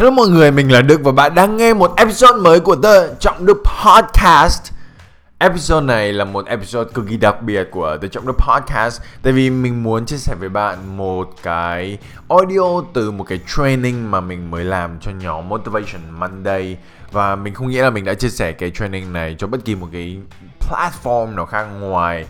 Hello 0.00 0.10
mọi 0.10 0.28
người, 0.28 0.50
mình 0.50 0.72
là 0.72 0.82
Đức 0.82 1.00
và 1.04 1.12
bạn 1.12 1.34
đang 1.34 1.56
nghe 1.56 1.74
một 1.74 1.96
episode 1.96 2.40
mới 2.40 2.60
của 2.60 2.76
The 2.76 3.14
Trọng 3.20 3.46
Đức 3.46 3.62
Podcast. 3.84 4.72
Episode 5.38 5.86
này 5.86 6.12
là 6.12 6.24
một 6.24 6.46
episode 6.46 6.90
cực 6.94 7.08
kỳ 7.08 7.16
đặc 7.16 7.42
biệt 7.42 7.68
của 7.70 7.96
The 8.02 8.08
Trọng 8.08 8.26
Đức 8.26 8.32
Podcast. 8.38 9.00
Tại 9.22 9.32
vì 9.32 9.50
mình 9.50 9.82
muốn 9.82 10.06
chia 10.06 10.16
sẻ 10.16 10.34
với 10.40 10.48
bạn 10.48 10.96
một 10.96 11.30
cái 11.42 11.98
audio 12.28 12.82
từ 12.94 13.10
một 13.10 13.24
cái 13.24 13.40
training 13.56 14.10
mà 14.10 14.20
mình 14.20 14.50
mới 14.50 14.64
làm 14.64 14.98
cho 15.00 15.10
nhóm 15.10 15.48
Motivation 15.48 16.00
Monday. 16.18 16.76
Và 17.12 17.36
mình 17.36 17.54
không 17.54 17.68
nghĩ 17.68 17.78
là 17.78 17.90
mình 17.90 18.04
đã 18.04 18.14
chia 18.14 18.30
sẻ 18.30 18.52
cái 18.52 18.70
training 18.70 19.12
này 19.12 19.36
cho 19.38 19.46
bất 19.46 19.64
kỳ 19.64 19.74
một 19.74 19.88
cái 19.92 20.18
platform 20.60 21.34
nào 21.34 21.46
khác 21.46 21.64
ngoài 21.64 22.26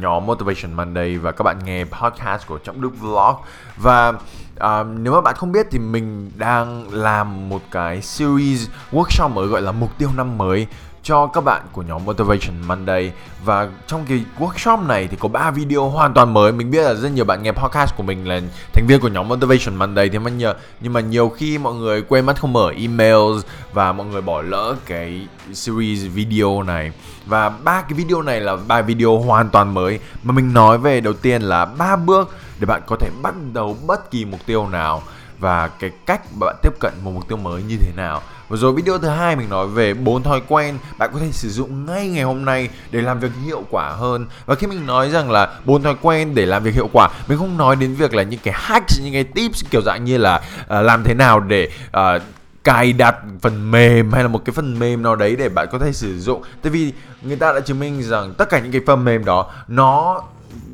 nhóm 0.00 0.26
Motivation 0.26 0.72
Monday. 0.72 1.18
Và 1.18 1.32
các 1.32 1.44
bạn 1.44 1.58
nghe 1.64 1.84
podcast 1.84 2.46
của 2.46 2.58
Trọng 2.58 2.80
Đức 2.80 3.00
Vlog. 3.00 3.36
Và 3.76 4.12
à, 4.60 4.82
nếu 4.82 5.12
mà 5.12 5.20
bạn 5.20 5.34
không 5.34 5.52
biết 5.52 5.66
thì 5.70 5.78
mình 5.78 6.30
đang 6.36 6.92
làm 6.92 7.48
một 7.48 7.62
cái 7.70 8.02
series 8.02 8.68
workshop 8.92 9.28
mới 9.28 9.46
gọi 9.46 9.62
là 9.62 9.72
mục 9.72 9.98
tiêu 9.98 10.08
năm 10.16 10.38
mới 10.38 10.66
cho 11.02 11.26
các 11.26 11.44
bạn 11.44 11.62
của 11.72 11.82
nhóm 11.82 12.04
Motivation 12.04 12.54
Monday. 12.66 13.12
Và 13.44 13.68
trong 13.86 14.04
cái 14.08 14.24
workshop 14.38 14.86
này 14.86 15.08
thì 15.10 15.16
có 15.20 15.28
3 15.28 15.50
video 15.50 15.88
hoàn 15.88 16.14
toàn 16.14 16.34
mới. 16.34 16.52
Mình 16.52 16.70
biết 16.70 16.82
là 16.82 16.94
rất 16.94 17.08
nhiều 17.08 17.24
bạn 17.24 17.42
nghe 17.42 17.52
podcast 17.52 17.96
của 17.96 18.02
mình 18.02 18.28
là 18.28 18.40
thành 18.72 18.86
viên 18.86 19.00
của 19.00 19.08
nhóm 19.08 19.28
Motivation 19.28 19.76
Monday. 19.76 20.08
Thì 20.08 20.18
mà 20.18 20.30
nhờ, 20.30 20.54
nhưng 20.80 20.92
mà 20.92 21.00
nhiều 21.00 21.28
khi 21.28 21.58
mọi 21.58 21.74
người 21.74 22.02
quên 22.02 22.26
mất 22.26 22.40
không 22.40 22.52
mở 22.52 22.72
emails 22.76 23.44
và 23.72 23.92
mọi 23.92 24.06
người 24.06 24.20
bỏ 24.20 24.42
lỡ 24.42 24.76
cái 24.86 25.26
series 25.52 26.06
video 26.14 26.62
này. 26.62 26.92
Và 27.26 27.48
ba 27.48 27.82
cái 27.82 27.92
video 27.92 28.22
này 28.22 28.40
là 28.40 28.56
ba 28.56 28.82
video 28.82 29.18
hoàn 29.18 29.48
toàn 29.50 29.74
mới. 29.74 30.00
Mà 30.22 30.32
mình 30.32 30.54
nói 30.54 30.78
về 30.78 31.00
đầu 31.00 31.12
tiên 31.12 31.42
là 31.42 31.64
ba 31.64 31.96
bước 31.96 32.36
để 32.58 32.66
bạn 32.66 32.82
có 32.86 32.96
thể 32.96 33.10
bắt 33.22 33.34
đầu 33.52 33.76
bất 33.86 34.10
kỳ 34.10 34.24
mục 34.24 34.40
tiêu 34.46 34.68
nào 34.68 35.02
và 35.38 35.68
cái 35.68 35.90
cách 36.06 36.20
bạn 36.40 36.56
tiếp 36.62 36.72
cận 36.80 36.92
một 37.04 37.10
mục 37.14 37.28
tiêu 37.28 37.38
mới 37.38 37.62
như 37.62 37.76
thế 37.80 37.92
nào 37.96 38.22
và 38.50 38.56
rồi 38.56 38.72
video 38.72 38.98
thứ 38.98 39.08
hai 39.08 39.36
mình 39.36 39.48
nói 39.48 39.66
về 39.66 39.94
bốn 39.94 40.22
thói 40.22 40.42
quen 40.48 40.78
bạn 40.98 41.10
có 41.12 41.18
thể 41.18 41.32
sử 41.32 41.50
dụng 41.50 41.86
ngay 41.86 42.08
ngày 42.08 42.22
hôm 42.22 42.44
nay 42.44 42.68
để 42.90 43.00
làm 43.00 43.20
việc 43.20 43.30
hiệu 43.44 43.64
quả 43.70 43.90
hơn. 43.90 44.26
Và 44.46 44.54
khi 44.54 44.66
mình 44.66 44.86
nói 44.86 45.10
rằng 45.10 45.30
là 45.30 45.58
bốn 45.64 45.82
thói 45.82 45.94
quen 46.02 46.34
để 46.34 46.46
làm 46.46 46.62
việc 46.62 46.74
hiệu 46.74 46.88
quả, 46.92 47.08
mình 47.28 47.38
không 47.38 47.56
nói 47.56 47.76
đến 47.76 47.94
việc 47.94 48.14
là 48.14 48.22
những 48.22 48.40
cái 48.42 48.54
hacks, 48.56 49.00
những 49.02 49.12
cái 49.12 49.24
tips 49.24 49.64
kiểu 49.70 49.82
dạng 49.82 50.04
như 50.04 50.18
là 50.18 50.36
uh, 50.60 50.66
làm 50.68 51.04
thế 51.04 51.14
nào 51.14 51.40
để 51.40 51.68
uh, 51.86 52.22
cài 52.64 52.92
đặt 52.92 53.16
phần 53.40 53.70
mềm 53.70 54.12
hay 54.12 54.22
là 54.22 54.28
một 54.28 54.44
cái 54.44 54.52
phần 54.52 54.78
mềm 54.78 55.02
nào 55.02 55.16
đấy 55.16 55.36
để 55.36 55.48
bạn 55.48 55.68
có 55.72 55.78
thể 55.78 55.92
sử 55.92 56.20
dụng. 56.20 56.42
Tại 56.62 56.70
vì 56.70 56.92
người 57.22 57.36
ta 57.36 57.52
đã 57.52 57.60
chứng 57.60 57.80
minh 57.80 58.02
rằng 58.02 58.34
tất 58.38 58.50
cả 58.50 58.60
những 58.60 58.72
cái 58.72 58.80
phần 58.86 59.04
mềm 59.04 59.24
đó 59.24 59.52
nó 59.68 60.22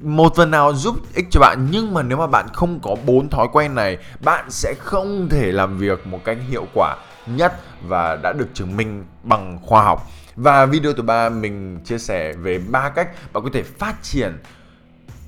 một 0.02 0.36
phần 0.36 0.50
nào 0.50 0.74
giúp 0.74 0.96
ích 1.14 1.26
cho 1.30 1.40
bạn 1.40 1.68
nhưng 1.70 1.94
mà 1.94 2.02
nếu 2.02 2.18
mà 2.18 2.26
bạn 2.26 2.46
không 2.52 2.80
có 2.80 2.96
bốn 3.06 3.28
thói 3.28 3.46
quen 3.52 3.74
này 3.74 3.98
bạn 4.20 4.44
sẽ 4.50 4.74
không 4.78 5.28
thể 5.28 5.52
làm 5.52 5.78
việc 5.78 6.06
một 6.06 6.24
cách 6.24 6.36
hiệu 6.50 6.66
quả 6.74 6.96
nhất 7.26 7.52
và 7.82 8.16
đã 8.22 8.32
được 8.32 8.48
chứng 8.54 8.76
minh 8.76 9.04
bằng 9.22 9.58
khoa 9.62 9.82
học. 9.82 10.06
Và 10.36 10.66
video 10.66 10.92
thứ 10.92 11.02
ba 11.02 11.28
mình 11.28 11.80
chia 11.84 11.98
sẻ 11.98 12.32
về 12.32 12.58
ba 12.58 12.88
cách 12.88 13.08
bạn 13.32 13.44
có 13.44 13.50
thể 13.52 13.62
phát 13.62 13.94
triển 14.02 14.38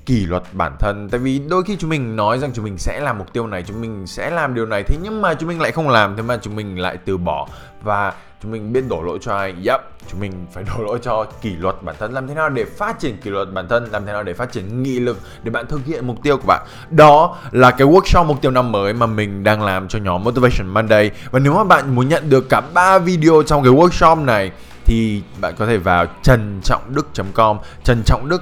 kỷ 0.05 0.25
luật 0.25 0.43
bản 0.53 0.75
thân. 0.79 1.09
Tại 1.11 1.19
vì 1.19 1.39
đôi 1.39 1.63
khi 1.63 1.77
chúng 1.77 1.89
mình 1.89 2.15
nói 2.15 2.39
rằng 2.39 2.51
chúng 2.53 2.65
mình 2.65 2.77
sẽ 2.77 2.99
làm 2.99 3.17
mục 3.17 3.33
tiêu 3.33 3.47
này, 3.47 3.63
chúng 3.67 3.81
mình 3.81 4.07
sẽ 4.07 4.29
làm 4.29 4.53
điều 4.53 4.65
này, 4.65 4.83
thế 4.83 4.97
nhưng 5.03 5.21
mà 5.21 5.33
chúng 5.33 5.49
mình 5.49 5.61
lại 5.61 5.71
không 5.71 5.89
làm, 5.89 6.15
thế 6.15 6.21
mà 6.21 6.37
chúng 6.41 6.55
mình 6.55 6.79
lại 6.79 6.97
từ 7.05 7.17
bỏ. 7.17 7.47
Và 7.83 8.13
chúng 8.43 8.51
mình 8.51 8.73
biết 8.73 8.83
đổ 8.89 9.01
lỗi 9.01 9.19
cho 9.21 9.35
ai? 9.35 9.53
Yep. 9.65 9.81
Chúng 10.11 10.19
mình 10.19 10.31
phải 10.53 10.63
đổ 10.77 10.83
lỗi 10.83 10.99
cho 11.01 11.25
kỷ 11.41 11.55
luật 11.55 11.75
bản 11.81 11.95
thân. 11.99 12.13
Làm 12.13 12.27
thế 12.27 12.33
nào 12.33 12.49
để 12.49 12.65
phát 12.65 12.99
triển 12.99 13.17
kỷ 13.17 13.29
luật 13.29 13.53
bản 13.53 13.67
thân? 13.67 13.87
Làm 13.91 14.05
thế 14.05 14.11
nào 14.13 14.23
để 14.23 14.33
phát 14.33 14.51
triển 14.51 14.83
nghị 14.83 14.99
lực 14.99 15.17
để 15.43 15.51
bạn 15.51 15.67
thực 15.67 15.85
hiện 15.85 16.07
mục 16.07 16.23
tiêu 16.23 16.37
của 16.37 16.47
bạn? 16.47 16.67
Đó 16.89 17.37
là 17.51 17.71
cái 17.71 17.87
workshop 17.87 18.25
mục 18.25 18.41
tiêu 18.41 18.51
năm 18.51 18.71
mới 18.71 18.93
mà 18.93 19.05
mình 19.05 19.43
đang 19.43 19.63
làm 19.63 19.87
cho 19.87 19.99
nhóm 19.99 20.23
motivation 20.23 20.67
monday. 20.67 21.11
Và 21.31 21.39
nếu 21.39 21.53
mà 21.53 21.63
bạn 21.63 21.95
muốn 21.95 22.09
nhận 22.09 22.29
được 22.29 22.49
cả 22.49 22.61
ba 22.73 22.99
video 22.99 23.43
trong 23.45 23.63
cái 23.63 23.73
workshop 23.73 24.25
này, 24.25 24.51
thì 24.85 25.21
bạn 25.41 25.53
có 25.57 25.65
thể 25.65 25.77
vào 25.77 26.05
trần 26.23 26.59
trọng 26.63 26.81
đức 26.87 27.07
com, 27.33 27.57
trần 27.83 28.01
trọng 28.05 28.29
đức 28.29 28.41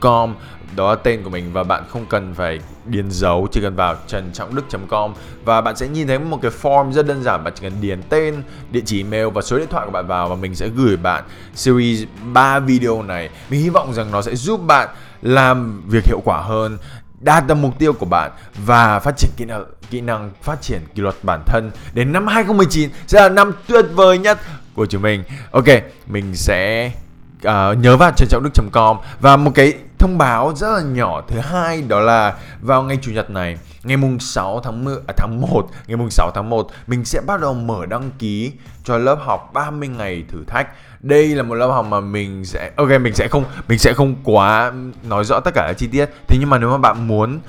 com. 0.00 0.34
Đó 0.76 0.90
là 0.90 0.96
tên 1.02 1.22
của 1.22 1.30
mình 1.30 1.52
và 1.52 1.62
bạn 1.62 1.84
không 1.88 2.06
cần 2.06 2.34
phải 2.34 2.60
điền 2.84 3.10
dấu 3.10 3.48
chỉ 3.52 3.60
cần 3.60 3.76
vào 3.76 3.96
trần 4.06 4.30
trọng 4.32 4.54
đức.com 4.54 5.14
và 5.44 5.60
bạn 5.60 5.76
sẽ 5.76 5.88
nhìn 5.88 6.06
thấy 6.06 6.18
một 6.18 6.38
cái 6.42 6.50
form 6.62 6.92
rất 6.92 7.06
đơn 7.06 7.22
giản 7.22 7.44
bạn 7.44 7.52
chỉ 7.56 7.62
cần 7.62 7.80
điền 7.80 8.02
tên 8.08 8.42
địa 8.70 8.82
chỉ 8.86 9.02
email 9.02 9.26
và 9.26 9.42
số 9.42 9.58
điện 9.58 9.68
thoại 9.70 9.86
của 9.86 9.92
bạn 9.92 10.06
vào 10.06 10.28
và 10.28 10.34
mình 10.34 10.54
sẽ 10.54 10.68
gửi 10.68 10.96
bạn 10.96 11.24
series 11.54 12.04
3 12.32 12.58
video 12.58 13.02
này. 13.02 13.30
Mình 13.50 13.60
hy 13.60 13.68
vọng 13.68 13.94
rằng 13.94 14.10
nó 14.10 14.22
sẽ 14.22 14.34
giúp 14.34 14.60
bạn 14.66 14.88
làm 15.22 15.82
việc 15.88 16.04
hiệu 16.06 16.20
quả 16.24 16.40
hơn 16.40 16.78
đạt 17.20 17.46
được 17.46 17.54
mục 17.54 17.78
tiêu 17.78 17.92
của 17.92 18.06
bạn 18.06 18.30
và 18.66 18.98
phát 18.98 19.16
triển 19.16 19.30
kỹ 19.36 19.44
năng 19.44 19.64
kỹ 19.90 20.00
năng 20.00 20.30
phát 20.42 20.62
triển 20.62 20.80
kỷ 20.94 21.02
luật 21.02 21.14
bản 21.22 21.42
thân. 21.46 21.70
Đến 21.94 22.12
năm 22.12 22.26
2019 22.26 22.90
sẽ 23.06 23.20
là 23.20 23.28
năm 23.28 23.52
tuyệt 23.68 23.84
vời 23.94 24.18
nhất 24.18 24.38
của 24.74 24.86
chúng 24.86 25.02
mình. 25.02 25.22
Ok, 25.50 25.64
mình 26.06 26.34
sẽ 26.34 26.90
uh, 27.36 27.78
nhớ 27.78 27.96
vào 27.96 28.10
trần 28.16 28.28
trọng 28.28 28.42
đức.com 28.42 28.96
và 29.20 29.36
một 29.36 29.50
cái 29.54 29.74
thông 29.98 30.18
báo 30.18 30.52
rất 30.56 30.76
là 30.76 30.82
nhỏ 30.82 31.22
thứ 31.28 31.38
hai 31.38 31.82
đó 31.82 32.00
là 32.00 32.34
vào 32.60 32.82
ngày 32.82 32.98
chủ 33.02 33.12
nhật 33.12 33.30
này 33.30 33.58
ngày 33.82 33.96
mùng 33.96 34.18
6 34.18 34.60
tháng 34.60 34.84
10, 34.84 34.96
à, 35.06 35.14
tháng 35.16 35.40
1 35.40 35.66
ngày 35.86 35.96
mùng 35.96 36.10
6 36.10 36.30
tháng 36.34 36.50
1 36.50 36.68
mình 36.86 37.04
sẽ 37.04 37.20
bắt 37.26 37.40
đầu 37.40 37.54
mở 37.54 37.86
đăng 37.86 38.10
ký 38.18 38.52
cho 38.84 38.98
lớp 38.98 39.18
học 39.24 39.50
30 39.52 39.88
ngày 39.88 40.24
thử 40.28 40.44
thách. 40.46 40.68
Đây 41.00 41.28
là 41.28 41.42
một 41.42 41.54
lớp 41.54 41.68
học 41.68 41.86
mà 41.86 42.00
mình 42.00 42.44
sẽ 42.44 42.70
ok 42.76 42.88
mình 43.00 43.14
sẽ 43.14 43.28
không 43.28 43.44
mình 43.68 43.78
sẽ 43.78 43.92
không 43.92 44.14
quá 44.24 44.72
nói 45.02 45.24
rõ 45.24 45.40
tất 45.40 45.50
cả 45.54 45.64
các 45.66 45.78
chi 45.78 45.86
tiết. 45.86 46.06
Thế 46.28 46.36
nhưng 46.40 46.50
mà 46.50 46.58
nếu 46.58 46.70
mà 46.70 46.78
bạn 46.78 47.08
muốn 47.08 47.40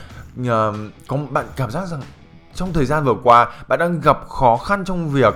uh, 0.41 0.47
có 1.07 1.17
bạn 1.29 1.45
cảm 1.55 1.71
giác 1.71 1.87
rằng 1.87 2.01
trong 2.55 2.73
thời 2.73 2.85
gian 2.85 3.03
vừa 3.03 3.15
qua 3.23 3.47
bạn 3.67 3.79
đang 3.79 4.01
gặp 4.01 4.29
khó 4.29 4.57
khăn 4.57 4.85
trong 4.85 5.09
việc 5.09 5.35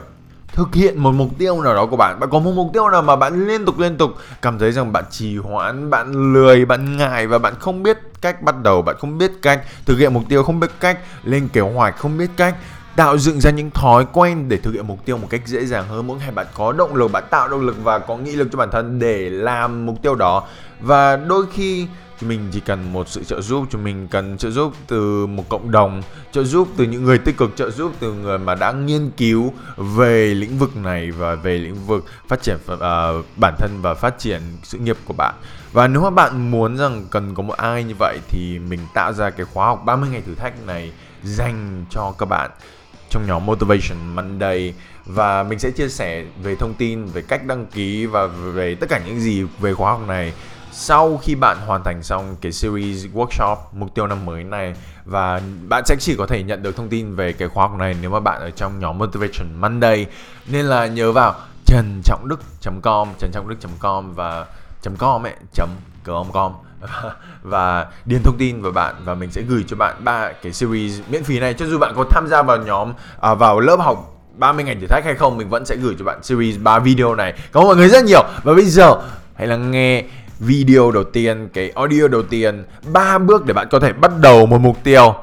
thực 0.53 0.75
hiện 0.75 0.99
một 0.99 1.11
mục 1.11 1.29
tiêu 1.37 1.61
nào 1.61 1.75
đó 1.75 1.85
của 1.85 1.97
bạn. 1.97 2.19
Bạn 2.19 2.29
có 2.29 2.39
một 2.39 2.51
mục 2.55 2.69
tiêu 2.73 2.89
nào 2.89 3.01
mà 3.01 3.15
bạn 3.15 3.47
liên 3.47 3.65
tục 3.65 3.79
liên 3.79 3.97
tục 3.97 4.11
cảm 4.41 4.59
thấy 4.59 4.71
rằng 4.71 4.93
bạn 4.93 5.03
trì 5.11 5.37
hoãn, 5.37 5.89
bạn 5.89 6.33
lười, 6.33 6.65
bạn 6.65 6.97
ngại 6.97 7.27
và 7.27 7.39
bạn 7.39 7.53
không 7.59 7.83
biết 7.83 7.97
cách 8.21 8.41
bắt 8.41 8.55
đầu, 8.63 8.81
bạn 8.81 8.95
không 8.99 9.17
biết 9.17 9.31
cách 9.41 9.61
thực 9.85 9.97
hiện 9.97 10.13
mục 10.13 10.23
tiêu, 10.29 10.43
không 10.43 10.59
biết 10.59 10.71
cách 10.79 10.99
lên 11.23 11.47
kế 11.53 11.61
hoạch, 11.61 11.97
không 11.97 12.17
biết 12.17 12.29
cách 12.37 12.55
tạo 12.95 13.17
dựng 13.17 13.39
ra 13.39 13.51
những 13.51 13.71
thói 13.71 14.05
quen 14.13 14.49
để 14.49 14.57
thực 14.57 14.71
hiện 14.71 14.87
mục 14.87 15.05
tiêu 15.05 15.17
một 15.17 15.27
cách 15.29 15.41
dễ 15.45 15.65
dàng 15.65 15.87
hơn. 15.87 16.07
Mỗi 16.07 16.17
ngày 16.17 16.31
bạn 16.31 16.47
có 16.53 16.71
động 16.71 16.95
lực, 16.95 17.11
bạn 17.11 17.23
tạo 17.29 17.47
động 17.47 17.61
lực 17.61 17.75
và 17.83 17.99
có 17.99 18.17
nghị 18.17 18.31
lực 18.31 18.47
cho 18.51 18.57
bản 18.57 18.69
thân 18.71 18.99
để 18.99 19.29
làm 19.29 19.85
mục 19.85 20.01
tiêu 20.01 20.15
đó. 20.15 20.43
Và 20.81 21.15
đôi 21.15 21.45
khi 21.53 21.87
chúng 22.21 22.29
mình 22.29 22.47
chỉ 22.51 22.59
cần 22.59 22.93
một 22.93 23.09
sự 23.09 23.23
trợ 23.23 23.41
giúp 23.41 23.65
chúng 23.69 23.83
mình 23.83 24.07
cần 24.07 24.37
trợ 24.37 24.49
giúp 24.49 24.73
từ 24.87 25.27
một 25.27 25.49
cộng 25.49 25.71
đồng 25.71 26.01
trợ 26.31 26.43
giúp 26.43 26.67
từ 26.77 26.83
những 26.83 27.03
người 27.03 27.17
tích 27.17 27.37
cực 27.37 27.55
trợ 27.55 27.71
giúp 27.71 27.91
từ 27.99 28.13
người 28.13 28.37
mà 28.37 28.55
đã 28.55 28.71
nghiên 28.71 29.11
cứu 29.17 29.53
về 29.77 30.33
lĩnh 30.33 30.57
vực 30.57 30.75
này 30.75 31.11
và 31.11 31.35
về 31.35 31.57
lĩnh 31.57 31.85
vực 31.87 32.05
phát 32.27 32.41
triển 32.41 32.57
uh, 32.73 32.79
bản 33.37 33.55
thân 33.57 33.79
và 33.81 33.93
phát 33.93 34.19
triển 34.19 34.41
sự 34.63 34.77
nghiệp 34.77 34.97
của 35.05 35.13
bạn. 35.13 35.33
Và 35.71 35.87
nếu 35.87 36.01
mà 36.01 36.09
bạn 36.09 36.51
muốn 36.51 36.77
rằng 36.77 37.05
cần 37.09 37.35
có 37.35 37.43
một 37.43 37.57
ai 37.57 37.83
như 37.83 37.93
vậy 37.99 38.19
thì 38.29 38.59
mình 38.59 38.79
tạo 38.93 39.13
ra 39.13 39.29
cái 39.29 39.45
khóa 39.53 39.65
học 39.65 39.81
30 39.85 40.09
ngày 40.09 40.21
thử 40.21 40.35
thách 40.35 40.65
này 40.67 40.91
dành 41.23 41.85
cho 41.89 42.13
các 42.17 42.25
bạn 42.25 42.51
trong 43.09 43.27
nhóm 43.27 43.45
Motivation 43.45 44.15
Monday. 44.15 44.73
Và 45.05 45.43
mình 45.43 45.59
sẽ 45.59 45.71
chia 45.71 45.89
sẻ 45.89 46.25
về 46.43 46.55
thông 46.55 46.73
tin 46.73 47.05
về 47.05 47.21
cách 47.21 47.45
đăng 47.45 47.65
ký 47.65 48.05
và 48.05 48.27
về 48.27 48.75
tất 48.75 48.89
cả 48.89 49.01
những 49.05 49.19
gì 49.19 49.43
về 49.59 49.73
khóa 49.73 49.91
học 49.91 50.07
này 50.07 50.33
sau 50.71 51.17
khi 51.17 51.35
bạn 51.35 51.57
hoàn 51.65 51.83
thành 51.83 52.03
xong 52.03 52.35
cái 52.41 52.51
series 52.51 53.05
workshop 53.13 53.55
mục 53.71 53.95
tiêu 53.95 54.07
năm 54.07 54.25
mới 54.25 54.43
này 54.43 54.73
và 55.05 55.41
bạn 55.69 55.83
sẽ 55.85 55.95
chỉ 55.99 56.15
có 56.15 56.27
thể 56.27 56.43
nhận 56.43 56.63
được 56.63 56.75
thông 56.75 56.89
tin 56.89 57.15
về 57.15 57.33
cái 57.33 57.47
khóa 57.47 57.67
học 57.67 57.77
này 57.79 57.95
nếu 58.01 58.09
mà 58.09 58.19
bạn 58.19 58.41
ở 58.41 58.49
trong 58.49 58.79
nhóm 58.79 58.97
Motivation 58.97 59.61
Monday 59.61 60.05
nên 60.47 60.65
là 60.65 60.87
nhớ 60.87 61.11
vào 61.11 61.35
trần 61.65 62.01
trọng 62.03 62.27
đức.com 62.27 63.07
trần 63.19 63.31
trọng 63.33 63.49
đức.com 63.49 64.13
và 64.13 64.45
.com 64.97 65.25
ấy 65.25 65.33
chấm 65.53 65.69
com 66.03 66.51
và 67.41 67.87
điền 68.05 68.23
thông 68.23 68.37
tin 68.37 68.61
vào 68.61 68.71
bạn 68.71 68.95
và 69.03 69.15
mình 69.15 69.31
sẽ 69.31 69.41
gửi 69.41 69.65
cho 69.67 69.75
bạn 69.75 69.95
ba 70.03 70.31
cái 70.31 70.53
series 70.53 70.99
miễn 71.09 71.23
phí 71.23 71.39
này. 71.39 71.53
Cho 71.53 71.65
dù 71.65 71.77
bạn 71.77 71.93
có 71.95 72.05
tham 72.09 72.27
gia 72.27 72.41
vào 72.41 72.57
nhóm 72.57 72.93
à, 73.21 73.33
vào 73.33 73.59
lớp 73.59 73.75
học 73.79 74.21
30 74.37 74.63
ngày 74.63 74.75
thử 74.81 74.87
thách 74.87 75.05
hay 75.05 75.15
không 75.15 75.37
mình 75.37 75.49
vẫn 75.49 75.65
sẽ 75.65 75.75
gửi 75.75 75.95
cho 75.99 76.05
bạn 76.05 76.23
series 76.23 76.57
3 76.59 76.79
video 76.79 77.15
này. 77.15 77.33
Cảm 77.53 77.63
ơn 77.63 77.67
mọi 77.67 77.75
người 77.75 77.89
rất 77.89 78.03
nhiều. 78.03 78.23
Và 78.43 78.53
bây 78.53 78.65
giờ 78.65 78.95
hãy 79.35 79.47
lắng 79.47 79.71
nghe 79.71 80.03
video 80.41 80.91
đầu 80.91 81.03
tiên, 81.03 81.49
cái 81.53 81.71
audio 81.75 82.07
đầu 82.07 82.23
tiên, 82.23 82.63
ba 82.93 83.17
bước 83.17 83.45
để 83.45 83.53
bạn 83.53 83.67
có 83.71 83.79
thể 83.79 83.93
bắt 83.93 84.11
đầu 84.21 84.45
một 84.45 84.57
mục 84.57 84.77
tiêu. 84.83 85.13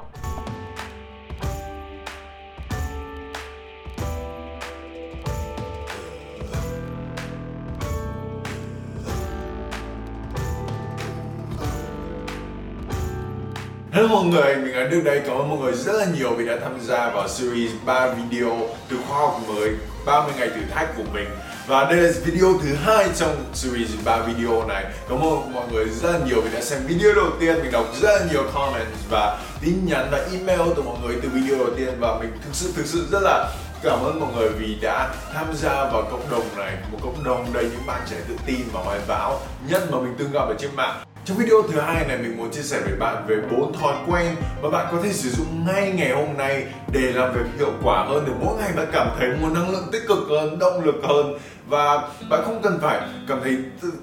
Hello 13.93 14.09
mọi 14.09 14.25
người, 14.25 14.57
mình 14.57 14.75
là 14.75 14.89
Đức 14.91 15.01
đây. 15.05 15.23
Cảm 15.27 15.37
ơn 15.37 15.49
mọi 15.49 15.59
người 15.59 15.73
rất 15.73 15.93
là 15.93 16.07
nhiều 16.19 16.35
vì 16.35 16.47
đã 16.47 16.57
tham 16.63 16.81
gia 16.81 17.11
vào 17.11 17.29
series 17.29 17.71
3 17.85 18.09
video 18.11 18.57
từ 18.89 18.97
khoa 19.09 19.19
học 19.19 19.41
mới 19.49 19.71
30 20.07 20.33
ngày 20.39 20.49
thử 20.49 20.61
thách 20.75 20.97
của 20.97 21.05
mình 21.13 21.29
và 21.69 21.85
đây 21.85 21.97
là 21.97 22.13
video 22.25 22.49
thứ 22.63 22.75
hai 22.75 23.09
trong 23.17 23.45
series 23.55 23.91
3 24.05 24.19
video 24.19 24.67
này. 24.67 24.85
Cảm 25.09 25.19
ơn 25.19 25.53
mọi 25.53 25.69
người 25.73 25.85
rất 25.89 26.13
là 26.13 26.19
nhiều 26.27 26.41
vì 26.41 26.51
đã 26.55 26.61
xem 26.61 26.83
video 26.87 27.15
đầu 27.15 27.31
tiên. 27.41 27.57
Mình 27.63 27.73
đọc 27.73 27.87
rất 28.01 28.21
là 28.21 28.27
nhiều 28.33 28.43
comments 28.55 29.11
và 29.11 29.39
tin 29.61 29.87
nhắn 29.87 30.09
và 30.11 30.19
email 30.33 30.73
từ 30.77 30.83
mọi 30.83 30.97
người 31.03 31.17
từ 31.23 31.29
video 31.29 31.59
đầu 31.59 31.71
tiên. 31.77 31.89
Và 32.01 32.19
mình 32.19 32.31
thực 32.45 32.51
sự 32.55 32.73
thực 32.77 32.87
sự 32.87 33.07
rất 33.11 33.23
là 33.23 33.51
cảm 33.83 34.05
ơn 34.05 34.21
mọi 34.21 34.33
người 34.37 34.49
vì 34.49 34.75
đã 34.83 35.15
tham 35.35 35.47
gia 35.57 35.75
vào 35.75 36.03
cộng 36.11 36.31
đồng 36.31 36.57
này. 36.57 36.77
Một 36.93 36.99
cộng 37.03 37.25
đồng 37.25 37.53
đầy 37.53 37.65
những 37.65 37.87
bạn 37.87 38.01
trẻ 38.11 38.17
tự 38.29 38.35
tin 38.47 38.61
và 38.73 38.81
hoài 38.81 39.01
bão, 39.09 39.41
nhất 39.69 39.83
mà 39.91 39.99
mình 40.01 40.15
từng 40.19 40.33
gặp 40.33 40.49
ở 40.49 40.55
trên 40.59 40.71
mạng 40.77 41.08
trong 41.29 41.37
video 41.37 41.63
thứ 41.73 41.81
hai 41.81 42.07
này 42.07 42.19
mình 42.19 42.37
muốn 42.37 42.51
chia 42.51 42.63
sẻ 42.63 42.81
với 42.85 42.97
bạn 42.99 43.25
về 43.27 43.37
bốn 43.51 43.73
thói 43.73 43.95
quen 44.07 44.37
mà 44.63 44.71
bạn 44.71 44.87
có 44.93 44.99
thể 45.03 45.13
sử 45.13 45.31
dụng 45.31 45.67
ngay 45.67 45.93
ngày 45.93 46.11
hôm 46.11 46.37
nay 46.37 46.67
để 46.93 47.01
làm 47.01 47.35
việc 47.35 47.45
hiệu 47.59 47.73
quả 47.83 48.05
hơn 48.05 48.25
để 48.27 48.33
mỗi 48.41 48.57
ngày 48.59 48.73
bạn 48.77 48.87
cảm 48.93 49.09
thấy 49.19 49.29
nguồn 49.41 49.55
năng 49.55 49.71
lượng 49.71 49.89
tích 49.93 50.03
cực 50.09 50.19
hơn, 50.31 50.59
động 50.59 50.85
lực 50.85 50.95
hơn. 51.03 51.39
Và 51.67 52.09
bạn 52.31 52.41
không 52.45 52.63
cần 52.63 52.79
phải 52.83 53.01
cảm 53.29 53.41
thấy 53.43 53.57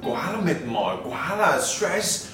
quá 0.04 0.32
là 0.32 0.40
mệt 0.46 0.66
mỏi, 0.66 0.96
quá 1.10 1.36
là 1.36 1.62
stress 1.62 2.28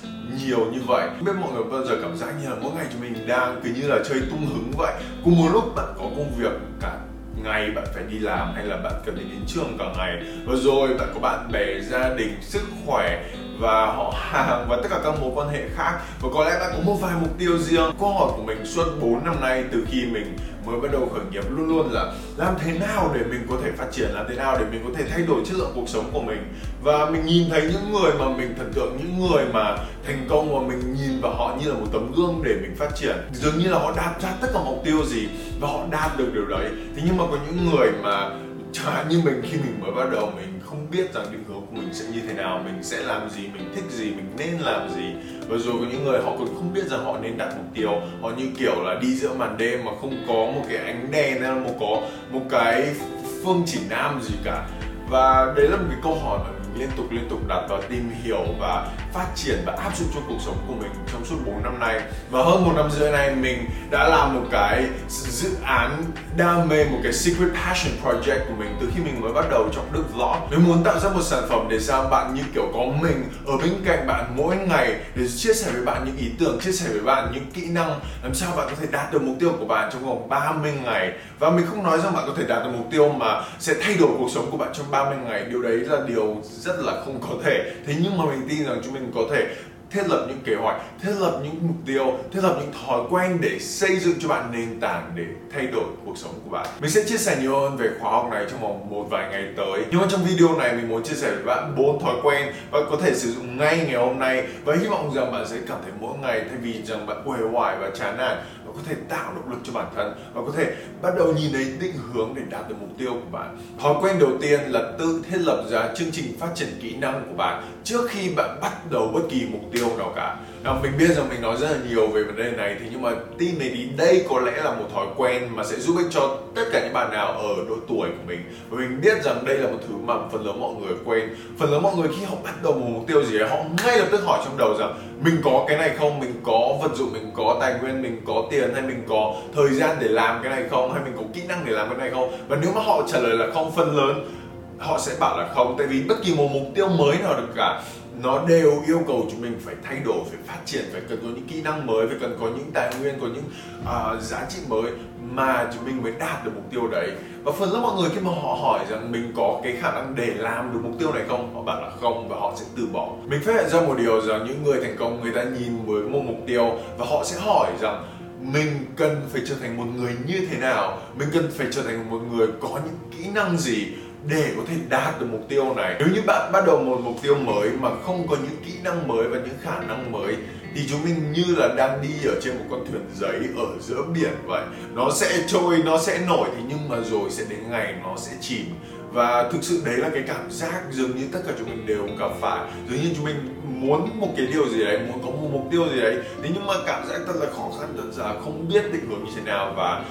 nhiều 0.43 0.65
như 0.71 0.79
vậy. 0.88 1.09
Không 1.15 1.25
biết 1.25 1.41
mọi 1.41 1.51
người 1.51 1.63
bao 1.63 1.85
giờ 1.85 1.97
cảm 2.01 2.17
giác 2.17 2.27
như 2.41 2.49
là 2.49 2.55
mỗi 2.61 2.71
ngày 2.75 2.85
chúng 2.91 3.01
mình 3.01 3.27
đang 3.27 3.61
cứ 3.63 3.69
như 3.69 3.87
là 3.87 3.97
chơi 4.09 4.21
tung 4.29 4.47
hứng 4.47 4.71
vậy? 4.77 4.94
Cùng 5.23 5.39
một 5.39 5.49
lúc 5.53 5.75
bạn 5.75 5.94
có 5.97 6.03
công 6.03 6.31
việc 6.37 6.51
cả 6.81 6.97
ngày 7.44 7.71
bạn 7.75 7.85
phải 7.94 8.03
đi 8.09 8.19
làm 8.19 8.53
hay 8.55 8.65
là 8.65 8.77
bạn 8.77 8.94
cần 9.05 9.15
phải 9.15 9.23
đến 9.23 9.39
trường 9.47 9.77
cả 9.79 9.85
ngày. 9.97 10.23
Và 10.45 10.55
rồi 10.55 10.87
bạn 10.87 11.07
có 11.13 11.19
bạn 11.19 11.51
bè 11.51 11.79
gia 11.89 12.09
đình 12.09 12.37
sức 12.41 12.63
khỏe 12.85 13.23
và 13.61 13.85
họ 13.85 14.13
hàng 14.17 14.65
và 14.69 14.77
tất 14.83 14.89
cả 14.89 14.99
các 15.03 15.13
mối 15.21 15.31
quan 15.35 15.49
hệ 15.49 15.61
khác. 15.75 15.99
Và 16.21 16.29
có 16.33 16.43
lẽ 16.43 16.59
bạn 16.59 16.71
có 16.73 16.83
một 16.83 16.95
vài 17.01 17.13
mục 17.21 17.37
tiêu 17.39 17.57
riêng. 17.57 17.91
Câu 17.99 18.13
hỏi 18.13 18.31
của 18.37 18.43
mình 18.43 18.65
suốt 18.65 18.85
4 19.01 19.25
năm 19.25 19.41
nay 19.41 19.63
từ 19.71 19.85
khi 19.91 20.05
mình 20.05 20.37
mới 20.65 20.79
bắt 20.79 20.91
đầu 20.91 21.09
khởi 21.13 21.25
nghiệp 21.31 21.43
luôn 21.49 21.67
luôn 21.67 21.91
là 21.91 22.13
làm 22.37 22.53
thế 22.59 22.71
nào 22.79 23.11
để 23.13 23.21
mình 23.29 23.47
có 23.49 23.55
thể 23.63 23.71
phát 23.77 23.85
triển, 23.91 24.09
làm 24.13 24.25
thế 24.29 24.35
nào 24.35 24.57
để 24.59 24.65
mình 24.71 24.81
có 24.87 24.89
thể 24.97 25.05
thay 25.09 25.21
đổi 25.21 25.41
chất 25.45 25.57
lượng 25.57 25.71
cuộc 25.75 25.89
sống 25.89 26.09
của 26.13 26.21
mình. 26.21 26.53
Và 26.83 27.05
mình 27.05 27.25
nhìn 27.25 27.49
thấy 27.49 27.61
những 27.61 27.91
người 27.91 28.11
mà 28.19 28.25
mình 28.37 28.53
thần 28.57 28.71
tượng, 28.73 28.97
những 28.97 29.27
người 29.27 29.45
mà 29.53 29.77
thành 30.07 30.27
công 30.29 30.53
và 30.53 30.67
mình 30.67 30.93
nhìn 30.93 31.21
vào 31.21 31.33
họ 31.33 31.55
như 31.61 31.69
là 31.69 31.73
một 31.73 31.87
tấm 31.93 32.11
gương 32.15 32.41
để 32.43 32.55
mình 32.61 32.75
phát 32.75 32.95
triển. 32.95 33.15
Dường 33.33 33.57
như 33.57 33.69
là 33.69 33.79
họ 33.79 33.93
đạt 33.97 34.21
ra 34.21 34.29
tất 34.41 34.47
cả 34.53 34.59
mục 34.65 34.81
tiêu 34.85 35.05
gì 35.05 35.27
và 35.59 35.67
họ 35.67 35.79
đạt 35.91 36.17
được 36.17 36.31
điều 36.33 36.45
đấy. 36.45 36.69
Thế 36.95 37.01
nhưng 37.05 37.17
mà 37.17 37.23
có 37.31 37.37
những 37.45 37.69
người 37.69 37.91
mà 38.03 38.29
chẳng 38.73 39.09
như 39.09 39.21
mình 39.25 39.41
khi 39.44 39.57
mình 39.57 39.79
mới 39.79 39.91
bắt 39.91 40.12
đầu, 40.12 40.31
mình 40.35 40.59
không 40.65 40.88
biết 40.91 41.13
rằng 41.13 41.25
định 41.31 41.44
hướng 41.47 41.62
của 41.62 41.75
mình 41.75 41.94
sẽ 41.94 42.06
như 42.13 42.21
thế 42.27 42.33
nào, 42.33 42.62
mình 42.65 42.83
sẽ 42.83 42.97
làm 42.97 43.29
gì, 43.29 43.47
mình 43.53 43.71
thích 43.75 43.83
gì, 43.89 44.06
mình 44.06 44.29
nên 44.38 44.59
làm 44.59 44.89
gì. 44.89 45.13
Và 45.47 45.57
rồi 45.57 45.75
có 45.79 45.85
những 45.91 46.03
người 46.03 46.19
họ 46.21 46.35
còn 46.39 46.47
không 46.47 46.73
biết 46.73 46.83
rằng 46.88 47.06
họ 47.06 47.18
nên 47.21 47.38
đặt 47.38 47.53
mục 47.57 47.65
tiêu, 47.73 47.91
họ 48.21 48.31
như 48.38 48.50
kiểu 48.59 48.83
là 48.83 49.00
đi 49.01 49.15
giữa 49.15 49.33
màn 49.33 49.57
đêm 49.57 49.85
mà 49.85 49.91
không 50.01 50.23
có 50.27 50.33
một 50.33 50.62
cái 50.69 50.77
ánh 50.77 51.12
đèn 51.12 51.41
hay 51.41 51.50
là 51.50 51.56
một 51.56 51.73
có 51.79 52.01
một 52.31 52.41
cái 52.50 52.95
phương 53.44 53.63
chỉ 53.65 53.79
nam 53.89 54.21
gì 54.21 54.35
cả. 54.44 54.68
Và 55.09 55.53
đấy 55.57 55.68
là 55.68 55.77
một 55.77 55.85
cái 55.89 56.00
câu 56.03 56.15
hỏi 56.15 56.39
mà 56.44 56.50
mình 56.50 56.79
liên 56.79 56.89
tục 56.97 57.12
liên 57.12 57.27
tục 57.29 57.39
đặt 57.47 57.65
và 57.69 57.81
tìm 57.89 58.12
hiểu 58.23 58.45
và 58.59 58.91
phát 59.13 59.27
triển 59.35 59.63
và 59.65 59.73
áp 59.73 59.97
dụng 59.97 60.07
cho 60.13 60.19
cuộc 60.27 60.37
sống 60.45 60.57
của 60.67 60.73
mình 60.73 60.91
trong 61.11 61.25
suốt 61.25 61.35
4 61.45 61.63
năm 61.63 61.79
nay. 61.79 62.01
Và 62.29 62.43
hơn 62.43 62.65
một 62.65 62.71
năm 62.75 62.91
rưỡi 62.91 63.11
này 63.11 63.35
mình 63.35 63.65
đã 63.91 64.07
làm 64.07 64.35
một 64.35 64.47
cái 64.51 64.85
dự 65.09 65.49
án 65.63 66.03
đam 66.37 66.69
mê, 66.69 66.85
một 66.85 66.99
cái 67.03 67.13
secret 67.13 67.51
passion 67.53 67.93
project 68.03 68.39
của 68.47 68.55
mình 68.59 68.77
từ 68.81 68.89
khi 68.95 69.03
mình 69.03 69.21
mới 69.21 69.33
bắt 69.33 69.45
đầu 69.51 69.69
trong 69.75 69.85
Đức 69.93 70.03
Vlog 70.13 70.35
mình 70.49 70.67
muốn 70.67 70.83
tạo 70.83 70.99
ra 70.99 71.09
một 71.09 71.21
sản 71.21 71.43
phẩm 71.49 71.67
để 71.69 71.79
sao 71.79 72.07
bạn 72.11 72.35
như 72.35 72.41
kiểu 72.53 72.71
có 72.73 72.85
mình 73.01 73.23
ở 73.47 73.57
bên 73.57 73.73
cạnh 73.85 74.07
bạn 74.07 74.33
mỗi 74.35 74.55
ngày, 74.55 74.95
để 75.15 75.27
chia 75.37 75.53
sẻ 75.53 75.71
với 75.71 75.81
bạn 75.81 76.05
những 76.05 76.17
ý 76.17 76.31
tưởng, 76.39 76.59
chia 76.59 76.71
sẻ 76.71 76.89
với 76.89 77.01
bạn 77.01 77.31
những 77.33 77.51
kỹ 77.53 77.67
năng, 77.69 77.99
làm 78.23 78.33
sao 78.33 78.55
bạn 78.57 78.67
có 78.69 78.75
thể 78.81 78.87
đạt 78.91 79.13
được 79.13 79.21
mục 79.21 79.35
tiêu 79.39 79.53
của 79.59 79.65
bạn 79.65 79.89
trong 79.93 80.05
vòng 80.05 80.29
30 80.29 80.73
ngày. 80.83 81.13
Và 81.39 81.49
mình 81.49 81.65
không 81.69 81.83
nói 81.83 81.97
rằng 82.01 82.13
bạn 82.13 82.23
có 82.27 82.33
thể 82.37 82.43
đạt 82.47 82.63
được 82.63 82.71
mục 82.77 82.87
tiêu 82.91 83.09
mà 83.09 83.41
sẽ 83.59 83.73
thay 83.81 83.95
đổi 83.99 84.09
cuộc 84.17 84.29
sống 84.33 84.51
của 84.51 84.57
bạn 84.57 84.69
trong 84.73 84.91
30 84.91 85.17
ngày. 85.25 85.45
Điều 85.49 85.61
đấy 85.61 85.77
là 85.77 85.97
điều 86.07 86.41
rất 86.43 86.75
là 86.79 86.93
không 87.05 87.21
có 87.21 87.35
thể. 87.43 87.71
Thế 87.87 87.95
nhưng 88.01 88.17
mà 88.17 88.25
mình 88.25 88.47
tin 88.49 88.65
rằng 88.65 88.81
chúng 88.83 88.93
mình 88.93 89.00
có 89.15 89.21
thể 89.31 89.48
thiết 89.92 90.03
lập 90.09 90.25
những 90.27 90.39
kế 90.45 90.56
hoạch, 90.56 90.81
thiết 91.01 91.12
lập 91.19 91.39
những 91.44 91.56
mục 91.62 91.75
tiêu, 91.86 92.18
thiết 92.33 92.39
lập 92.44 92.57
những 92.59 92.71
thói 92.86 93.01
quen 93.09 93.38
để 93.42 93.59
xây 93.59 94.00
dựng 94.00 94.13
cho 94.19 94.27
bạn 94.27 94.51
nền 94.51 94.80
tảng 94.80 95.12
để 95.15 95.24
thay 95.53 95.68
đổi 95.68 95.83
cuộc 96.06 96.18
sống 96.18 96.33
của 96.44 96.50
bạn. 96.50 96.68
Mình 96.81 96.92
sẽ 96.92 97.03
chia 97.07 97.18
sẻ 97.18 97.38
nhiều 97.42 97.59
hơn 97.59 97.77
về 97.77 97.89
khóa 98.00 98.12
học 98.12 98.27
này 98.31 98.45
trong 98.51 98.62
vòng 98.62 98.89
một 98.89 99.06
vài 99.09 99.30
ngày 99.31 99.45
tới. 99.57 99.86
Nhưng 99.92 100.01
mà 100.01 100.07
trong 100.09 100.24
video 100.24 100.57
này 100.57 100.74
mình 100.74 100.89
muốn 100.89 101.03
chia 101.03 101.15
sẻ 101.15 101.31
với 101.31 101.44
bạn 101.44 101.75
bốn 101.77 102.00
thói 102.00 102.15
quen 102.24 102.53
và 102.71 102.80
có 102.89 102.98
thể 103.01 103.13
sử 103.13 103.31
dụng 103.31 103.57
ngay 103.57 103.77
ngày 103.77 103.95
hôm 103.95 104.19
nay 104.19 104.48
và 104.65 104.75
hy 104.81 104.88
vọng 104.88 105.12
rằng 105.15 105.31
bạn 105.31 105.47
sẽ 105.47 105.57
cảm 105.68 105.77
thấy 105.83 105.92
mỗi 106.00 106.18
ngày 106.21 106.42
thay 106.50 106.57
vì 106.62 106.83
rằng 106.83 107.06
bạn 107.06 107.24
uể 107.25 107.38
oải 107.51 107.77
và 107.80 107.89
chán 107.95 108.18
nản 108.18 108.38
và 108.71 108.81
có 108.81 108.89
thể 108.89 108.95
tạo 109.09 109.33
động 109.35 109.51
lực 109.51 109.59
cho 109.63 109.73
bản 109.73 109.88
thân 109.95 110.13
và 110.33 110.41
có 110.45 110.51
thể 110.57 110.75
bắt 111.01 111.13
đầu 111.18 111.33
nhìn 111.33 111.51
thấy 111.53 111.65
định 111.79 111.94
hướng 112.13 112.33
để 112.35 112.41
đạt 112.50 112.69
được 112.69 112.75
mục 112.79 112.89
tiêu 112.97 113.13
của 113.13 113.38
bạn. 113.38 113.57
Thói 113.79 113.95
quen 114.01 114.19
đầu 114.19 114.31
tiên 114.41 114.59
là 114.68 114.91
tự 115.00 115.21
thiết 115.29 115.38
lập 115.38 115.65
ra 115.69 115.94
chương 115.95 116.12
trình 116.12 116.38
phát 116.39 116.50
triển 116.56 116.68
kỹ 116.81 116.95
năng 116.95 117.25
của 117.29 117.35
bạn 117.38 117.63
trước 117.83 118.09
khi 118.09 118.29
bạn 118.35 118.59
bắt 118.62 118.91
đầu 118.91 119.12
bất 119.13 119.21
kỳ 119.29 119.45
mục 119.51 119.62
tiêu 119.71 119.97
nào 119.97 120.13
cả 120.15 120.38
à, 120.63 120.73
mình 120.83 120.91
biết 120.97 121.15
rằng 121.15 121.29
mình 121.29 121.41
nói 121.41 121.57
rất 121.57 121.71
là 121.71 121.77
nhiều 121.89 122.07
về 122.07 122.23
vấn 122.23 122.35
đề 122.35 122.51
này 122.51 122.75
thì 122.79 122.85
nhưng 122.91 123.01
mà 123.01 123.11
tin 123.37 123.59
này 123.59 123.71
thì 123.73 123.87
đây 123.97 124.25
có 124.29 124.39
lẽ 124.39 124.51
là 124.63 124.71
một 124.71 124.85
thói 124.93 125.05
quen 125.17 125.47
mà 125.55 125.63
sẽ 125.63 125.79
giúp 125.79 125.95
ích 125.97 126.07
cho 126.11 126.37
tất 126.55 126.63
cả 126.71 126.81
những 126.83 126.93
bạn 126.93 127.11
nào 127.11 127.31
ở 127.31 127.55
độ 127.69 127.75
tuổi 127.89 128.09
của 128.09 128.23
mình. 128.27 128.39
Và 128.69 128.77
mình 128.77 129.01
biết 129.01 129.23
rằng 129.23 129.45
đây 129.45 129.57
là 129.57 129.71
một 129.71 129.77
thứ 129.87 129.95
mà 130.05 130.13
phần 130.31 130.45
lớn 130.45 130.59
mọi 130.59 130.73
người 130.73 130.93
quên. 131.05 131.29
Phần 131.59 131.71
lớn 131.71 131.83
mọi 131.83 131.95
người 131.95 132.07
khi 132.17 132.25
họ 132.25 132.35
bắt 132.43 132.63
đầu 132.63 132.73
một 132.73 132.87
mục 132.89 133.07
tiêu 133.07 133.23
gì 133.23 133.39
đấy 133.39 133.49
họ 133.49 133.57
ngay 133.85 133.97
lập 133.97 134.07
tức 134.11 134.23
hỏi 134.25 134.39
trong 134.45 134.57
đầu 134.57 134.77
rằng 134.79 134.93
mình 135.23 135.41
có 135.43 135.65
cái 135.67 135.77
này 135.77 135.95
không? 135.99 136.19
Mình 136.19 136.33
có 136.43 136.77
vật 136.81 136.95
dụng 136.95 137.13
mình 137.13 137.31
có 137.35 137.57
tài 137.61 137.73
nguyên 137.81 138.01
mình 138.01 138.21
có 138.27 138.43
tiền 138.51 138.73
hay 138.73 138.81
mình 138.81 139.03
có 139.09 139.35
thời 139.55 139.69
gian 139.69 139.97
để 139.99 140.07
làm 140.07 140.43
cái 140.43 140.51
này 140.51 140.63
không? 140.69 140.93
Hay 140.93 141.03
mình 141.03 141.13
có 141.17 141.23
kỹ 141.33 141.41
năng 141.47 141.65
để 141.65 141.71
làm 141.71 141.89
cái 141.89 141.97
này 141.97 142.09
không? 142.13 142.31
Và 142.47 142.57
nếu 142.61 142.71
mà 142.75 142.81
họ 142.81 143.01
trả 143.07 143.19
lời 143.19 143.37
là 143.37 143.47
không 143.53 143.71
phần 143.75 143.97
lớn 143.97 144.37
họ 144.79 144.99
sẽ 144.99 145.11
bảo 145.19 145.37
là 145.37 145.47
không. 145.55 145.75
Tại 145.77 145.87
vì 145.87 146.03
bất 146.07 146.15
kỳ 146.23 146.35
một 146.35 146.47
mục 146.53 146.63
tiêu 146.75 146.89
mới 146.89 147.17
nào 147.17 147.33
được 147.33 147.47
cả 147.55 147.81
nó 148.19 148.45
đều 148.47 148.83
yêu 148.87 149.01
cầu 149.07 149.27
chúng 149.31 149.41
mình 149.41 149.59
phải 149.65 149.75
thay 149.83 149.99
đổi 150.05 150.19
phải 150.29 150.39
phát 150.45 150.59
triển 150.65 150.85
phải 150.91 151.01
cần 151.09 151.19
có 151.21 151.27
những 151.27 151.47
kỹ 151.47 151.61
năng 151.61 151.87
mới 151.87 152.07
phải 152.07 152.17
cần 152.21 152.37
có 152.39 152.47
những 152.47 152.71
tài 152.73 152.93
nguyên 152.99 153.15
có 153.21 153.27
những 153.27 153.43
uh, 153.81 154.21
giá 154.21 154.45
trị 154.49 154.59
mới 154.67 154.91
mà 155.33 155.69
chúng 155.73 155.85
mình 155.85 156.03
mới 156.03 156.11
đạt 156.19 156.45
được 156.45 156.51
mục 156.55 156.71
tiêu 156.71 156.87
đấy. 156.87 157.11
Và 157.43 157.51
phần 157.51 157.71
lớn 157.71 157.81
mọi 157.81 158.01
người 158.01 158.09
khi 158.09 158.21
mà 158.21 158.31
họ 158.31 158.57
hỏi 158.61 158.79
rằng 158.89 159.11
mình 159.11 159.33
có 159.35 159.61
cái 159.63 159.75
khả 159.81 159.91
năng 159.91 160.15
để 160.15 160.25
làm 160.25 160.73
được 160.73 160.79
mục 160.83 160.99
tiêu 160.99 161.13
này 161.13 161.23
không? 161.29 161.55
Họ 161.55 161.61
bảo 161.61 161.81
là 161.81 161.89
không 162.01 162.29
và 162.29 162.35
họ 162.39 162.53
sẽ 162.57 162.65
từ 162.77 162.87
bỏ. 162.93 163.09
Mình 163.27 163.41
phát 163.45 163.53
hiện 163.53 163.69
ra 163.69 163.81
một 163.81 163.95
điều 163.97 164.21
rằng 164.21 164.45
những 164.47 164.63
người 164.63 164.83
thành 164.83 164.95
công 164.99 165.21
người 165.23 165.31
ta 165.35 165.43
nhìn 165.43 165.85
với 165.85 166.01
một 166.01 166.21
mục 166.25 166.37
tiêu 166.47 166.71
và 166.97 167.05
họ 167.05 167.23
sẽ 167.25 167.39
hỏi 167.39 167.71
rằng 167.81 168.03
mình 168.41 168.67
cần 168.95 169.21
phải 169.33 169.41
trở 169.47 169.55
thành 169.61 169.77
một 169.77 169.85
người 169.95 170.15
như 170.25 170.47
thế 170.51 170.57
nào? 170.57 170.97
Mình 171.15 171.27
cần 171.33 171.51
phải 171.57 171.67
trở 171.71 171.83
thành 171.83 172.09
một 172.09 172.19
người 172.31 172.47
có 172.61 172.69
những 172.85 172.95
kỹ 173.17 173.29
năng 173.33 173.57
gì? 173.57 173.87
Để 174.27 174.53
có 174.57 174.63
thể 174.68 174.75
đạt 174.89 175.19
được 175.19 175.27
mục 175.31 175.45
tiêu 175.50 175.73
này. 175.73 175.95
Nếu 176.00 176.07
như 176.13 176.21
bạn 176.27 176.51
bắt 176.51 176.63
đầu 176.68 176.83
một 176.83 177.00
mục 177.03 177.15
tiêu 177.21 177.35
mới 177.35 177.69
mà 177.69 177.89
không 178.03 178.27
có 178.27 178.35
những 178.35 178.63
kỹ 178.65 178.73
năng 178.83 179.07
mới 179.07 179.27
và 179.27 179.38
những 179.38 179.57
khả 179.62 179.79
năng 179.79 180.12
mới, 180.12 180.35
thì 180.75 180.81
chúng 180.89 181.03
mình 181.03 181.31
như 181.31 181.56
là 181.57 181.68
đang 181.77 182.01
đi 182.01 182.29
ở 182.29 182.39
trên 182.44 182.57
một 182.57 182.65
con 182.71 182.85
thuyền 182.91 183.06
giấy 183.15 183.39
ở 183.57 183.65
giữa 183.79 184.03
biển 184.13 184.33
vậy. 184.45 184.63
Nó 184.94 185.12
sẽ 185.12 185.44
trôi, 185.47 185.77
nó 185.85 185.97
sẽ 185.97 186.19
nổi 186.27 186.50
thì 186.56 186.63
nhưng 186.69 186.89
mà 186.89 186.97
rồi 187.12 187.29
sẽ 187.29 187.44
đến 187.50 187.59
ngày 187.69 187.94
nó 188.03 188.15
sẽ 188.18 188.31
chìm. 188.42 188.66
Và 189.11 189.49
thực 189.51 189.63
sự 189.63 189.81
đấy 189.85 189.97
là 189.97 190.09
cái 190.09 190.23
cảm 190.28 190.51
giác 190.51 190.81
dường 190.92 191.16
như 191.16 191.28
tất 191.31 191.40
cả 191.47 191.54
chúng 191.59 191.69
mình 191.69 191.85
đều 191.85 192.07
gặp 192.19 192.31
phải. 192.42 192.59
Dường 192.90 193.01
như 193.01 193.09
chúng 193.16 193.25
mình 193.25 193.35
muốn 193.63 194.09
một 194.19 194.33
cái 194.37 194.45
điều 194.54 194.69
gì 194.69 194.83
đấy, 194.83 194.99
muốn 195.07 195.21
có 195.21 195.31
một 195.31 195.49
mục 195.51 195.68
tiêu 195.71 195.85
gì 195.94 196.01
đấy, 196.01 196.16
thế 196.44 196.49
nhưng 196.54 196.66
mà 196.66 196.73
cảm 196.85 197.07
giác 197.07 197.19
thật 197.28 197.33
là 197.40 197.45
khó 197.56 197.69
khăn, 197.80 197.94
thật 197.97 198.23
là 198.23 198.33
không 198.44 198.68
biết 198.69 198.94
định 198.94 199.06
hướng 199.09 199.23
như 199.23 199.31
thế 199.35 199.42
nào. 199.45 199.73
Và 199.78 200.06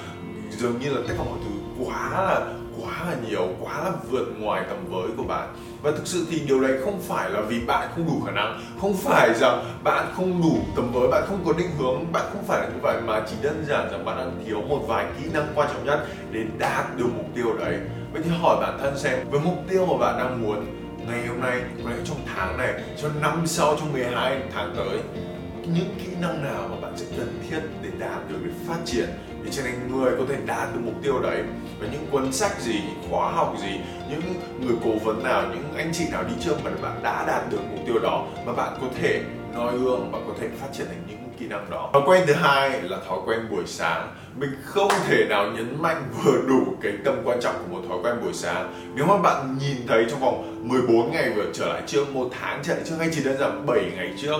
dường 0.49 0.79
như 0.79 0.89
là 0.89 1.01
tất 1.07 1.13
cả 1.17 1.23
mọi 1.23 1.39
thứ 1.45 1.85
quá 1.85 2.09
là 2.11 2.53
quá 2.81 3.05
là 3.09 3.15
nhiều, 3.29 3.47
quá 3.59 3.83
là 3.83 3.91
vượt 4.09 4.25
ngoài 4.39 4.63
tầm 4.69 4.77
với 4.89 5.09
của 5.17 5.23
bạn. 5.23 5.53
Và 5.81 5.91
thực 5.91 6.07
sự 6.07 6.27
thì 6.29 6.39
điều 6.39 6.61
này 6.61 6.71
không 6.83 7.01
phải 7.01 7.29
là 7.29 7.41
vì 7.41 7.59
bạn 7.59 7.89
không 7.95 8.07
đủ 8.07 8.21
khả 8.25 8.31
năng, 8.31 8.61
không 8.81 8.93
phải 8.93 9.33
rằng 9.33 9.63
bạn 9.83 10.13
không 10.15 10.41
đủ 10.41 10.57
tầm 10.75 10.91
với, 10.93 11.07
bạn 11.11 11.23
không 11.27 11.43
có 11.45 11.53
định 11.57 11.69
hướng, 11.79 12.11
bạn 12.11 12.25
không 12.33 12.43
phải 12.47 12.59
là 12.59 12.67
như 12.67 12.79
vậy, 12.81 13.01
mà 13.05 13.21
chỉ 13.29 13.35
đơn 13.41 13.65
giản 13.67 13.91
rằng 13.91 14.05
bạn 14.05 14.17
đang 14.17 14.43
thiếu 14.45 14.61
một 14.61 14.79
vài 14.87 15.05
kỹ 15.19 15.29
năng 15.33 15.47
quan 15.55 15.69
trọng 15.73 15.85
nhất 15.85 16.05
để 16.31 16.43
đạt 16.57 16.97
được 16.97 17.07
mục 17.17 17.27
tiêu 17.35 17.57
đấy. 17.59 17.79
Vậy 18.13 18.21
thì 18.25 18.29
hỏi 18.41 18.57
bản 18.61 18.77
thân 18.81 18.97
xem, 18.97 19.19
với 19.29 19.39
mục 19.39 19.57
tiêu 19.69 19.85
mà 19.85 19.97
bạn 19.97 20.17
đang 20.19 20.43
muốn 20.43 20.65
ngày 21.07 21.27
hôm 21.27 21.41
nay 21.41 21.61
có 21.83 21.89
lẽ 21.89 21.95
trong 22.05 22.17
tháng 22.35 22.57
này, 22.57 22.73
cho 23.01 23.09
năm 23.21 23.47
sau, 23.47 23.75
trong 23.79 23.93
12 23.93 24.41
tháng 24.53 24.73
tới 24.77 24.99
những 25.67 25.95
kỹ 25.99 26.07
năng 26.21 26.43
nào 26.43 26.67
mà 26.71 26.75
bạn 26.81 26.97
sẽ 26.97 27.05
cần 27.17 27.39
thiết 27.49 27.59
để 27.83 27.89
đạt 27.99 28.29
được 28.29 28.37
để 28.45 28.51
phát 28.67 28.79
triển? 28.85 29.09
Để 29.43 29.51
trở 29.51 29.61
thành 29.61 29.91
người 29.91 30.11
có 30.17 30.23
thể 30.29 30.35
đạt 30.45 30.73
được 30.73 30.79
mục 30.83 30.95
tiêu 31.03 31.19
đấy. 31.19 31.43
Và 31.79 31.87
những 31.91 32.07
cuốn 32.11 32.33
sách 32.33 32.61
gì 32.61 32.73
những 32.73 33.09
khóa 33.09 33.31
học 33.31 33.55
gì, 33.61 33.79
những 34.09 34.21
người 34.61 34.75
cố 34.83 34.91
vấn 35.03 35.23
nào, 35.23 35.43
những 35.49 35.73
anh 35.77 35.91
chị 35.93 36.05
nào 36.11 36.23
đi 36.23 36.33
trước 36.39 36.55
mà 36.63 36.71
bạn 36.81 37.03
đã 37.03 37.25
đạt 37.27 37.51
được 37.51 37.59
mục 37.71 37.79
tiêu 37.85 37.99
đó, 37.99 38.27
mà 38.45 38.53
bạn 38.53 38.77
có 38.81 38.87
thể 39.01 39.21
noi 39.53 39.77
gương 39.77 40.11
và 40.11 40.19
có 40.27 40.33
thể 40.41 40.47
phát 40.61 40.67
triển 40.73 40.87
thành 40.87 41.03
những 41.07 41.17
kỹ 41.39 41.47
năng 41.47 41.69
đó. 41.69 41.89
Thói 41.93 42.01
quen 42.05 42.23
thứ 42.27 42.33
hai 42.33 42.81
là 42.81 42.97
thói 43.07 43.19
quen 43.25 43.39
buổi 43.51 43.63
sáng. 43.65 44.15
Mình 44.37 44.49
không 44.63 44.91
thể 45.07 45.25
nào 45.29 45.51
nhấn 45.51 45.81
mạnh 45.81 46.03
vừa 46.23 46.41
đủ 46.47 46.75
cái 46.81 46.93
tầm 47.05 47.21
quan 47.23 47.41
trọng 47.41 47.55
của 47.55 47.77
một 47.77 47.87
thói 47.89 47.97
quen 48.03 48.23
buổi 48.23 48.33
sáng. 48.33 48.73
Nếu 48.95 49.05
mà 49.05 49.17
bạn 49.17 49.57
nhìn 49.59 49.77
thấy 49.87 50.05
trong 50.09 50.19
vòng 50.19 50.67
14 50.69 51.11
ngày 51.11 51.29
vừa 51.35 51.45
trở 51.53 51.65
lại 51.67 51.81
trước, 51.87 52.09
một 52.13 52.29
tháng 52.41 52.59
trở 52.63 52.73
lại 52.73 52.83
trước, 52.85 52.95
hay 52.99 53.09
chỉ 53.11 53.23
đơn 53.23 53.37
giản 53.39 53.65
7 53.65 53.91
ngày 53.95 54.13
trước 54.21 54.37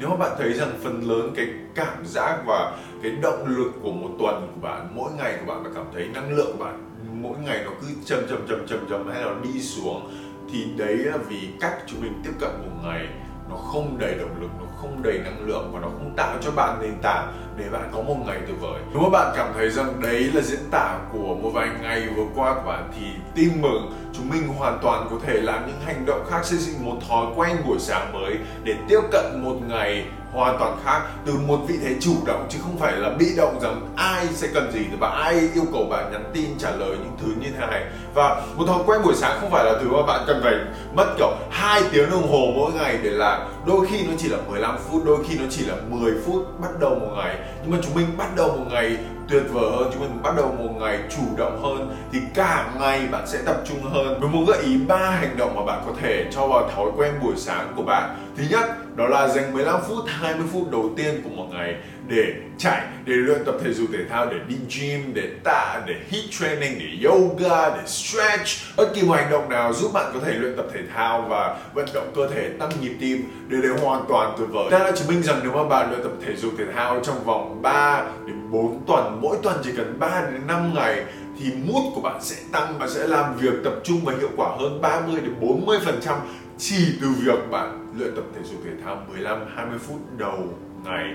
nếu 0.00 0.08
mà 0.08 0.16
bạn 0.16 0.32
thấy 0.38 0.52
rằng 0.52 0.78
phần 0.82 1.02
lớn 1.08 1.32
cái 1.36 1.46
cảm 1.74 2.06
giác 2.06 2.42
và 2.46 2.78
cái 3.02 3.12
động 3.22 3.44
lực 3.46 3.72
của 3.82 3.92
một 3.92 4.10
tuần 4.18 4.52
của 4.54 4.60
bạn, 4.60 4.88
mỗi 4.94 5.10
ngày 5.12 5.38
của 5.40 5.54
bạn 5.54 5.62
và 5.62 5.70
cảm 5.74 5.84
thấy 5.94 6.08
năng 6.14 6.32
lượng 6.36 6.56
của 6.58 6.64
bạn 6.64 6.86
mỗi 7.22 7.38
ngày 7.38 7.60
nó 7.64 7.70
cứ 7.80 7.86
chầm 8.04 8.18
chầm 8.28 8.46
chầm 8.48 8.66
chầm 8.66 8.88
chầm 8.90 9.08
hay 9.10 9.22
là 9.22 9.26
nó 9.26 9.36
đi 9.42 9.60
xuống, 9.60 10.10
thì 10.52 10.64
đấy 10.76 10.96
là 10.96 11.16
vì 11.16 11.48
cách 11.60 11.74
chúng 11.86 12.00
mình 12.02 12.12
tiếp 12.24 12.32
cận 12.40 12.50
một 12.50 12.88
ngày 12.88 13.08
nó 13.50 13.56
không 13.56 13.98
đầy 13.98 14.14
động 14.14 14.40
lực, 14.40 14.50
nó 14.60 14.66
không 14.80 15.02
đầy 15.02 15.18
năng 15.18 15.46
lượng 15.46 15.70
và 15.72 15.80
nó 15.80 15.88
không 15.88 16.12
tạo 16.16 16.36
cho 16.40 16.50
bạn 16.50 16.78
nền 16.82 16.94
tảng 17.02 17.32
để 17.56 17.64
bạn 17.72 17.90
có 17.92 18.02
một 18.02 18.16
ngày 18.26 18.38
tuyệt 18.46 18.56
vời. 18.60 18.80
Nếu 18.92 19.02
mà 19.02 19.08
bạn 19.08 19.34
cảm 19.36 19.52
thấy 19.54 19.70
rằng 19.70 20.00
đấy 20.02 20.30
là 20.34 20.40
diễn 20.40 20.70
tả 20.70 20.98
của 21.12 21.34
một 21.34 21.50
vài 21.54 21.68
ngày 21.82 22.08
vừa 22.16 22.26
qua 22.34 22.54
của 22.54 22.68
bạn 22.68 22.90
thì 22.98 23.06
tin 23.34 23.62
mừng, 23.62 23.92
chúng 24.12 24.28
mình 24.30 24.48
hoàn 24.48 24.78
toàn 24.82 25.08
có 25.10 25.16
thể 25.26 25.40
làm 25.40 25.66
những 25.66 25.80
hành 25.86 26.06
động 26.06 26.24
khác 26.30 26.44
xây 26.44 26.58
dựng 26.58 26.84
một 26.84 26.96
thói 27.08 27.26
quen 27.36 27.56
buổi 27.66 27.78
sáng 27.78 28.12
mới 28.12 28.36
để 28.64 28.74
tiếp 28.88 29.00
cận 29.12 29.42
một 29.44 29.56
ngày 29.68 30.06
hoàn 30.32 30.58
toàn 30.58 30.78
khác, 30.84 31.00
từ 31.26 31.32
một 31.46 31.58
vị 31.66 31.78
thế 31.82 31.94
chủ 32.00 32.14
động 32.26 32.46
chứ 32.50 32.58
không 32.62 32.78
phải 32.78 32.92
là 32.92 33.10
bị 33.10 33.26
động 33.36 33.60
rằng 33.62 33.94
ai 33.96 34.26
sẽ 34.32 34.48
cần 34.54 34.72
gì 34.72 34.80
và 34.98 35.08
ai 35.08 35.34
yêu 35.54 35.64
cầu 35.72 35.86
bạn 35.90 36.12
nhắn 36.12 36.24
tin 36.34 36.58
trả 36.58 36.70
lời 36.70 36.90
những 36.90 37.16
thứ 37.20 37.26
như 37.40 37.48
thế 37.58 37.66
này. 37.66 37.84
Và 38.14 38.42
một 38.56 38.64
thói 38.66 38.78
quen 38.86 39.02
buổi 39.04 39.14
sáng 39.14 39.38
không 39.40 39.50
phải 39.50 39.64
là 39.64 39.72
thứ 39.80 39.88
mà 39.90 40.02
bạn 40.06 40.24
cần 40.26 40.40
phải 40.42 40.54
mất, 40.94 41.06
kiểu 41.18 41.30
2 41.50 41.82
tiếng 41.92 42.10
đồng 42.10 42.30
hồ 42.30 42.52
mỗi 42.56 42.72
ngày 42.72 42.98
để 43.02 43.10
làm. 43.10 43.40
Đôi 43.66 43.86
khi 43.86 44.06
nó 44.06 44.12
chỉ 44.18 44.28
là 44.28 44.38
15 44.48 44.78
phút, 44.78 45.02
đôi 45.06 45.18
khi 45.28 45.38
nó 45.38 45.44
chỉ 45.50 45.64
là 45.64 45.74
10 45.88 46.12
phút 46.26 46.60
bắt 46.60 46.70
đầu 46.80 46.94
một 46.94 47.12
ngày. 47.16 47.36
Nhưng 47.62 47.70
mà 47.70 47.78
chúng 47.82 47.94
mình 47.94 48.06
bắt 48.16 48.36
đầu 48.36 48.48
một 48.48 48.64
ngày 48.70 48.96
tuyệt 49.30 49.42
vời 49.52 49.70
hơn, 49.70 49.90
chúng 49.92 50.02
mình 50.02 50.22
bắt 50.22 50.36
đầu 50.36 50.54
một 50.58 50.70
ngày 50.80 50.98
chủ 51.10 51.22
động 51.36 51.62
hơn, 51.62 51.96
thì 52.12 52.18
cả 52.34 52.70
ngày 52.80 53.08
bạn 53.12 53.26
sẽ 53.26 53.38
tập 53.46 53.62
trung 53.64 53.82
hơn. 53.82 54.20
Mình 54.20 54.32
muốn 54.32 54.44
gợi 54.46 54.62
ý 54.62 54.76
ba 54.88 55.10
hành 55.10 55.36
động 55.36 55.56
mà 55.56 55.64
bạn 55.64 55.82
có 55.86 55.92
thể 56.00 56.26
cho 56.32 56.46
vào 56.46 56.70
thói 56.76 56.86
quen 56.96 57.12
buổi 57.22 57.34
sáng 57.36 57.72
của 57.76 57.82
bạn. 57.82 58.16
Thứ 58.36 58.44
nhất, 58.50 58.96
đó 58.96 59.06
là 59.06 59.28
dành 59.28 59.52
15 59.52 59.80
phút 59.88 60.04
20 60.06 60.46
phút 60.52 60.70
đầu 60.70 60.90
tiên 60.96 61.20
của 61.24 61.30
một 61.30 61.46
ngày 61.50 61.74
để 62.10 62.34
chạy 62.58 62.86
để 63.04 63.14
luyện 63.14 63.44
tập 63.44 63.54
thể 63.64 63.72
dục 63.72 63.88
thể 63.92 64.04
thao 64.10 64.26
để 64.26 64.36
đi 64.48 64.56
gym 64.76 65.14
để 65.14 65.30
tạ 65.44 65.82
để 65.86 65.94
hit 66.08 66.24
training 66.30 66.78
để 66.78 67.08
yoga 67.08 67.76
để 67.76 67.86
stretch 67.86 68.46
bất 68.76 68.94
kỳ 68.94 69.02
một 69.02 69.14
hành 69.14 69.30
động 69.30 69.48
nào 69.48 69.72
giúp 69.72 69.90
bạn 69.92 70.10
có 70.14 70.20
thể 70.24 70.32
luyện 70.32 70.56
tập 70.56 70.66
thể 70.74 70.80
thao 70.94 71.22
và 71.28 71.58
vận 71.74 71.86
động 71.94 72.12
cơ 72.16 72.28
thể 72.34 72.48
tăng 72.58 72.70
nhịp 72.80 72.92
tim 73.00 73.22
điều 73.48 73.62
đều 73.62 73.76
hoàn 73.76 74.04
toàn 74.08 74.34
tuyệt 74.38 74.48
vời. 74.52 74.64
Ta 74.70 74.78
đã 74.78 74.92
chứng 74.96 75.08
minh 75.08 75.22
rằng 75.22 75.40
nếu 75.42 75.52
mà 75.52 75.64
bạn 75.64 75.90
luyện 75.90 76.02
tập 76.02 76.12
thể 76.26 76.36
dục 76.36 76.52
thể 76.58 76.64
thao 76.74 77.00
trong 77.04 77.24
vòng 77.24 77.62
3 77.62 78.04
đến 78.26 78.50
4 78.50 78.82
tuần, 78.86 79.18
mỗi 79.22 79.36
tuần 79.42 79.56
chỉ 79.64 79.70
cần 79.76 79.98
3 79.98 80.22
đến 80.32 80.46
5 80.46 80.74
ngày 80.74 81.04
thì 81.40 81.52
mood 81.52 81.84
của 81.94 82.00
bạn 82.00 82.22
sẽ 82.22 82.36
tăng 82.52 82.78
và 82.78 82.88
sẽ 82.88 83.06
làm 83.06 83.36
việc 83.36 83.54
tập 83.64 83.74
trung 83.84 84.00
và 84.04 84.12
hiệu 84.18 84.30
quả 84.36 84.48
hơn 84.58 84.80
30 84.82 85.20
đến 85.20 85.34
40 85.40 85.78
phần 85.84 86.00
trăm 86.02 86.16
chỉ 86.58 86.86
từ 87.00 87.08
việc 87.20 87.50
bạn 87.50 87.94
luyện 87.98 88.14
tập 88.16 88.24
thể 88.34 88.40
dục 88.50 88.60
thể 88.64 88.70
thao 88.84 89.06
15 89.10 89.38
20 89.56 89.78
phút 89.78 89.98
đầu 90.18 90.38
ngày. 90.84 91.14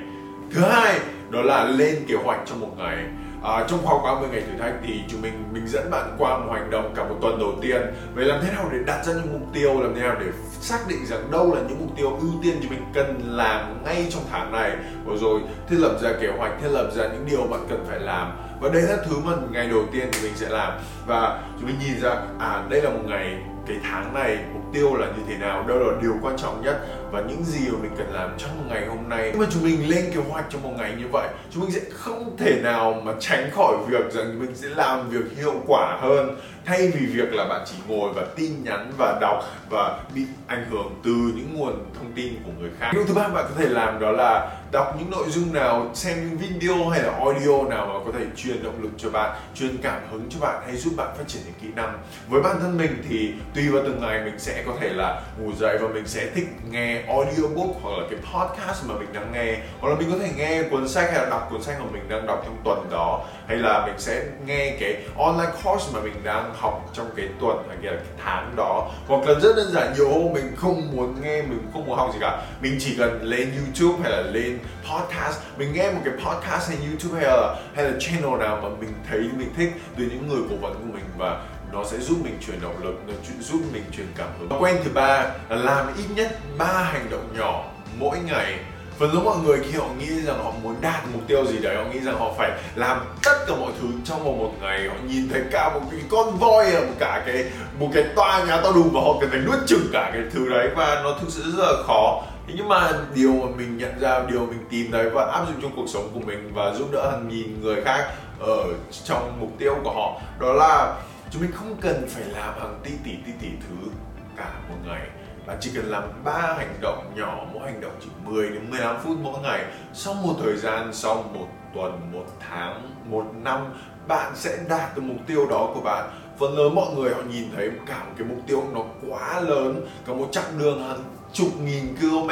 Thứ 0.52 0.62
hai 0.62 1.00
đó 1.30 1.42
là 1.42 1.64
lên 1.64 2.06
kế 2.08 2.16
hoạch 2.16 2.40
trong 2.46 2.60
một 2.60 2.72
ngày. 2.78 2.98
À, 3.44 3.66
trong 3.70 3.80
khoảng 3.84 4.04
30 4.04 4.30
ngày 4.32 4.42
thử 4.42 4.58
thách 4.60 4.74
thì 4.88 5.02
chúng 5.08 5.22
mình 5.22 5.44
mình 5.54 5.68
dẫn 5.68 5.92
bạn 5.92 6.16
qua 6.18 6.38
một 6.38 6.54
hành 6.54 6.70
động 6.70 6.94
cả 6.96 7.04
một 7.04 7.16
tuần 7.22 7.40
đầu 7.40 7.54
tiên. 7.62 7.82
Về 8.16 8.24
làm 8.24 8.42
thế 8.44 8.52
nào 8.52 8.70
để 8.72 8.78
đặt 8.86 9.06
ra 9.06 9.14
những 9.14 9.34
mục 9.34 9.54
tiêu 9.54 9.82
làm 9.82 9.96
thế 9.96 10.02
nào 10.02 10.16
để 10.20 10.26
xác 10.60 10.80
định 10.88 11.06
rằng 11.06 11.32
đâu 11.32 11.56
là 11.56 11.62
những 11.70 11.80
mục 11.80 11.98
tiêu 11.98 12.18
ưu 12.22 12.32
tiên 12.44 12.58
chúng 12.62 12.72
mình 12.72 12.86
cần 12.94 13.22
làm 13.26 13.84
ngay 13.84 14.08
trong 14.10 14.24
tháng 14.32 14.52
này? 14.52 14.72
Và 15.06 15.16
rồi 15.22 15.42
thiết 15.70 15.78
lập 15.80 15.98
ra 16.02 16.14
kế 16.22 16.28
hoạch 16.28 16.52
thiết 16.62 16.70
lập 16.70 16.90
ra 16.96 17.04
những 17.04 17.26
điều 17.30 17.42
bạn 17.42 17.66
cần 17.70 17.86
phải 17.90 18.00
làm. 18.00 18.32
Và 18.62 18.70
đây 18.70 18.82
là 18.82 18.98
thứ 19.10 19.16
mà 19.26 19.32
ngày 19.52 19.68
đầu 19.70 19.84
tiên 19.94 20.08
thì 20.12 20.20
mình 20.24 20.36
sẽ 20.36 20.50
làm. 20.50 20.74
Và 21.08 21.44
chúng 21.60 21.68
mình 21.68 21.80
nhìn 21.80 22.02
ra 22.02 22.16
à 22.40 22.64
đây 22.70 22.82
là 22.82 22.90
một 22.90 23.04
ngày 23.06 23.38
cái 23.68 23.78
tháng 23.84 24.14
này 24.14 24.38
mục 24.54 24.64
tiêu 24.74 24.96
là 24.96 25.08
như 25.08 25.24
thế 25.28 25.38
nào? 25.38 25.64
Đâu 25.68 25.80
là 25.80 25.98
điều 26.02 26.14
quan 26.22 26.38
trọng 26.38 26.62
nhất 26.64 26.88
và 27.12 27.22
những 27.22 27.44
gì 27.44 27.70
mà 27.70 27.78
mình 27.82 27.92
cần 27.98 28.14
làm 28.14 28.30
trong 28.38 28.58
một 28.58 28.64
ngày 28.70 28.86
hôm 28.86 29.10
nay? 29.10 29.30
Nhưng 29.32 29.40
mà 29.40 29.48
chúng 29.52 29.64
mình 29.64 29.90
lên 29.90 30.06
kế 30.14 30.22
hoạch 30.30 30.46
trong 30.50 30.64
một 30.64 30.74
ngày 30.78 30.94
như 31.00 31.06
vậy, 31.12 31.28
chúng 31.52 31.64
mình 31.64 31.72
sẽ 31.72 31.82
không 31.94 32.38
thể 32.38 32.62
nào 32.64 33.02
mà 33.04 33.14
tránh 33.20 33.50
khỏi 33.52 33.76
việc 33.88 34.12
rằng 34.12 34.40
mình 34.40 34.56
sẽ 34.56 34.68
làm 34.70 35.10
việc 35.10 35.38
hiệu 35.38 35.54
quả 35.68 35.98
hơn. 36.02 36.36
Thay 36.66 36.88
vì 36.88 37.06
việc 37.06 37.34
là 37.34 37.46
bạn 37.46 37.62
chỉ 37.66 37.76
ngồi 37.88 38.14
và 38.14 38.26
tin 38.36 38.64
nhắn 38.64 38.92
và 38.98 39.18
đọc 39.22 39.44
và 39.70 40.00
bị 40.16 40.22
ảnh 40.48 40.66
hưởng 40.72 40.96
từ 41.04 41.12
những 41.12 41.50
nguồn 41.54 41.74
thông 41.98 42.12
tin 42.16 42.34
của 42.46 42.52
người 42.60 42.70
khác. 42.80 42.92
Điều 42.94 43.06
thứ 43.06 43.14
ba 43.14 43.28
bạn 43.28 43.46
có 43.50 43.56
thể 43.58 43.70
làm 43.70 44.00
đó 44.00 44.12
là 44.12 44.52
đọc 44.76 44.96
những 45.00 45.10
nội 45.12 45.26
dung 45.30 45.54
nào, 45.54 45.90
xem 45.94 46.30
những 46.30 46.38
video 46.38 46.90
hay 46.90 47.04
là 47.04 47.12
audio 47.12 47.64
nào 47.70 47.86
mà 47.88 47.94
có 48.06 48.20
thể 48.20 48.26
truyền 48.36 48.64
động 48.64 48.84
lực 48.84 48.92
cho 48.98 49.10
bạn, 49.10 49.36
truyền 49.56 49.78
cảm 49.78 50.02
hứng 50.12 50.30
cho 50.30 50.40
bạn 50.40 50.64
hay 50.66 50.76
giúp 50.76 50.94
bạn 50.98 51.16
phát 51.18 51.24
triển 51.28 51.42
những 51.46 51.54
kỹ 51.62 51.68
năng. 51.76 52.00
Với 52.28 52.42
bản 52.42 52.56
thân 52.60 52.78
mình 52.78 53.04
thì 53.10 53.34
tùy 53.56 53.70
vào 53.70 53.84
từng 53.84 54.02
ngày 54.02 54.22
mình 54.26 54.40
sẽ 54.40 54.64
có 54.66 54.74
thể 54.80 54.90
là 54.90 55.22
ngủ 55.40 55.52
dậy 55.60 55.78
và 55.82 55.88
mình 55.88 56.08
sẽ 56.08 56.30
thích 56.36 56.48
nghe 56.70 57.02
audiobook 57.08 57.76
hoặc 57.82 57.98
là 57.98 58.08
cái 58.10 58.20
podcast 58.20 58.86
mà 58.86 58.96
mình 59.00 59.14
đang 59.14 59.32
nghe. 59.32 59.58
Hoặc 59.80 59.90
là 59.90 59.96
mình 59.96 60.12
có 60.12 60.18
thể 60.18 60.30
nghe 60.38 60.64
cuốn 60.64 60.88
sách 60.88 61.12
hay 61.12 61.24
là 61.24 61.30
đọc 61.30 61.48
cuốn 61.52 61.64
sách 61.64 61.76
mà 61.80 61.86
mình 61.92 62.10
đang 62.10 62.28
đọc 62.28 62.42
trong 62.46 62.58
tuần 62.64 62.88
đó. 62.92 63.26
Hay 63.48 63.58
là 63.58 63.86
mình 63.86 63.96
sẽ 63.98 64.24
nghe 64.46 64.78
cái 64.80 65.04
online 65.18 65.52
course 65.64 65.86
mà 65.94 66.00
mình 66.04 66.24
đang 66.24 66.54
học 66.56 66.90
trong 66.94 67.10
cái 67.16 67.28
tuần 67.40 67.58
hay 67.68 67.78
là 67.82 67.92
cái 67.92 68.16
tháng 68.24 68.56
đó. 68.56 68.92
Hoặc 69.08 69.28
là 69.28 69.40
rất 69.40 69.56
đơn 69.56 69.72
giản 69.72 69.94
nhiều 69.94 70.10
hôm 70.10 70.34
mình 70.34 70.56
không 70.58 70.96
muốn 70.96 71.22
nghe, 71.22 71.42
mình 71.42 71.60
không 71.74 71.86
muốn 71.86 71.98
học 71.98 72.10
gì 72.14 72.20
cả. 72.22 72.42
Mình 72.62 72.78
chỉ 72.80 72.96
cần 72.98 73.24
lên 73.24 73.52
YouTube 73.58 74.04
hay 74.04 74.12
là 74.12 74.22
lên 74.22 74.60
podcast, 74.92 75.40
mình 75.58 75.74
nghe 75.74 75.92
một 75.92 76.02
cái 76.06 76.14
podcast 76.14 76.70
hay 76.70 76.78
YouTube 76.88 77.20
hay 77.20 77.38
là 77.38 77.56
hay 77.76 77.86
là 77.86 77.92
channel 78.00 78.40
nào 78.40 78.60
mà 78.64 78.70
mình 78.80 78.94
thấy, 79.10 79.20
mình 79.20 79.54
thích 79.58 79.74
từ 79.98 80.04
những 80.04 80.28
người 80.28 80.42
cố 80.50 80.56
vấn 80.56 80.74
của 80.74 80.94
mình 80.94 81.06
và 81.18 81.42
nó 81.72 81.84
sẽ 81.84 81.98
giúp 82.00 82.18
mình 82.24 82.38
truyền 82.48 82.62
động 82.62 82.84
lực, 82.84 82.96
nó 83.08 83.14
giúp 83.40 83.62
mình 83.74 83.84
truyền 83.98 84.08
cảm 84.18 84.28
hứng. 84.40 84.50
Thói 84.50 84.60
quen 84.60 84.78
thứ 84.84 84.92
ba 84.94 85.24
là 85.50 85.56
làm 85.56 85.88
ít 85.98 86.06
nhất 86.16 86.40
ba 86.58 86.90
hành 86.94 87.10
động 87.10 87.28
nhỏ 87.38 87.64
mỗi 87.98 88.18
ngày. 88.20 88.60
Phần 89.00 89.14
lớn 89.14 89.26
mọi 89.26 89.38
người 89.38 89.60
khi 89.64 89.78
họ 89.78 89.88
nghĩ 90.00 90.22
rằng 90.22 90.44
họ 90.44 90.52
muốn 90.64 90.76
đạt 90.82 91.04
mục 91.14 91.22
tiêu 91.28 91.46
gì 91.46 91.58
đấy, 91.60 91.76
họ 91.76 91.84
nghĩ 91.84 92.00
rằng 92.00 92.20
họ 92.20 92.34
phải 92.38 92.52
làm 92.76 93.06
tất 93.24 93.46
cả 93.48 93.54
mọi 93.60 93.72
thứ 93.82 93.88
trong 94.06 94.24
vòng 94.24 94.40
một 94.40 94.52
ngày. 94.62 94.88
Họ 94.88 94.96
nhìn 95.08 95.30
thấy 95.30 95.42
cả 95.52 95.70
một 95.74 95.82
cái 95.92 96.00
con 96.12 96.38
voi 96.38 96.72
một 96.72 96.94
cả 97.00 97.24
cái, 97.26 97.46
một 97.80 97.90
cái 97.94 98.04
tòa 98.16 98.44
nhà 98.44 98.62
to 98.62 98.72
đùng 98.72 98.90
và 98.94 99.02
họ 99.02 99.14
cần 99.22 99.30
phải 99.30 99.40
nuốt 99.40 99.68
chửng 99.68 99.88
cả 99.94 100.10
cái 100.14 100.22
thứ 100.34 100.50
đấy 100.50 100.70
và 100.76 101.02
nó 101.04 101.18
thực 101.22 101.28
sự 101.30 101.44
rất 101.58 101.64
là 101.64 101.84
khó 101.88 102.24
thế 102.48 102.54
nhưng 102.58 102.68
mà 102.68 102.92
điều 103.16 103.34
mà 103.34 103.48
mình 103.58 103.78
nhận 103.78 104.00
ra, 104.00 104.24
điều 104.28 104.46
mình 104.46 104.66
tìm 104.70 104.92
thấy 104.92 105.10
và 105.10 105.32
áp 105.32 105.46
dụng 105.48 105.62
trong 105.62 105.72
cuộc 105.76 105.88
sống 105.88 106.10
của 106.14 106.20
mình 106.20 106.52
và 106.54 106.74
giúp 106.74 106.88
đỡ 106.92 107.12
hàng 107.12 107.28
nghìn 107.28 107.62
người 107.62 107.84
khác 107.84 108.12
ở 108.40 108.64
trong 109.04 109.38
mục 109.40 109.52
tiêu 109.58 109.76
của 109.84 109.94
họ, 109.94 110.22
đó 110.40 110.54
là 110.54 111.02
chúng 111.32 111.42
mình 111.42 111.52
không 111.52 111.76
cần 111.82 112.08
phải 112.08 112.24
làm 112.24 112.54
hàng 112.60 112.80
tỷ 112.84 112.92
tỷ 113.04 113.12
tỷ 113.26 113.32
tỷ 113.42 113.50
thứ 113.70 113.90
cả 114.38 114.50
một 114.70 114.76
ngày 114.86 115.08
bạn 115.46 115.58
chỉ 115.62 115.72
cần 115.76 115.86
làm 115.86 116.04
ba 116.24 116.56
hành 116.58 116.76
động 116.82 117.12
nhỏ, 117.16 117.46
mỗi 117.54 117.64
hành 117.64 117.82
động 117.82 117.92
chỉ 118.02 118.10
10 118.26 118.50
đến 118.50 118.70
15 118.70 118.96
phút 119.04 119.18
mỗi 119.22 119.42
ngày. 119.42 119.66
Sau 119.94 120.14
một 120.14 120.34
thời 120.44 120.58
gian, 120.58 120.94
sau 120.94 121.24
một 121.34 121.48
tuần, 121.76 122.12
một 122.14 122.26
tháng, 122.50 122.82
một 123.06 123.26
năm, 123.44 123.74
bạn 124.08 124.32
sẽ 124.36 124.58
đạt 124.70 124.96
được 124.96 125.02
mục 125.02 125.18
tiêu 125.28 125.48
đó 125.50 125.72
của 125.74 125.82
bạn. 125.82 126.10
Phần 126.40 126.58
lớn 126.58 126.76
mọi 126.76 126.94
người 126.96 127.14
họ 127.14 127.22
nhìn 127.30 127.44
thấy 127.56 127.72
cả 127.86 128.04
một 128.04 128.12
cái 128.18 128.28
mục 128.28 128.38
tiêu 128.48 128.64
nó 128.74 128.82
quá 129.10 129.40
lớn, 129.40 129.88
cả 130.08 130.14
một 130.14 130.28
chặng 130.32 130.60
đường 130.60 130.88
hàng 130.88 131.04
chục 131.34 131.48
nghìn 131.62 131.96
km 131.96 132.30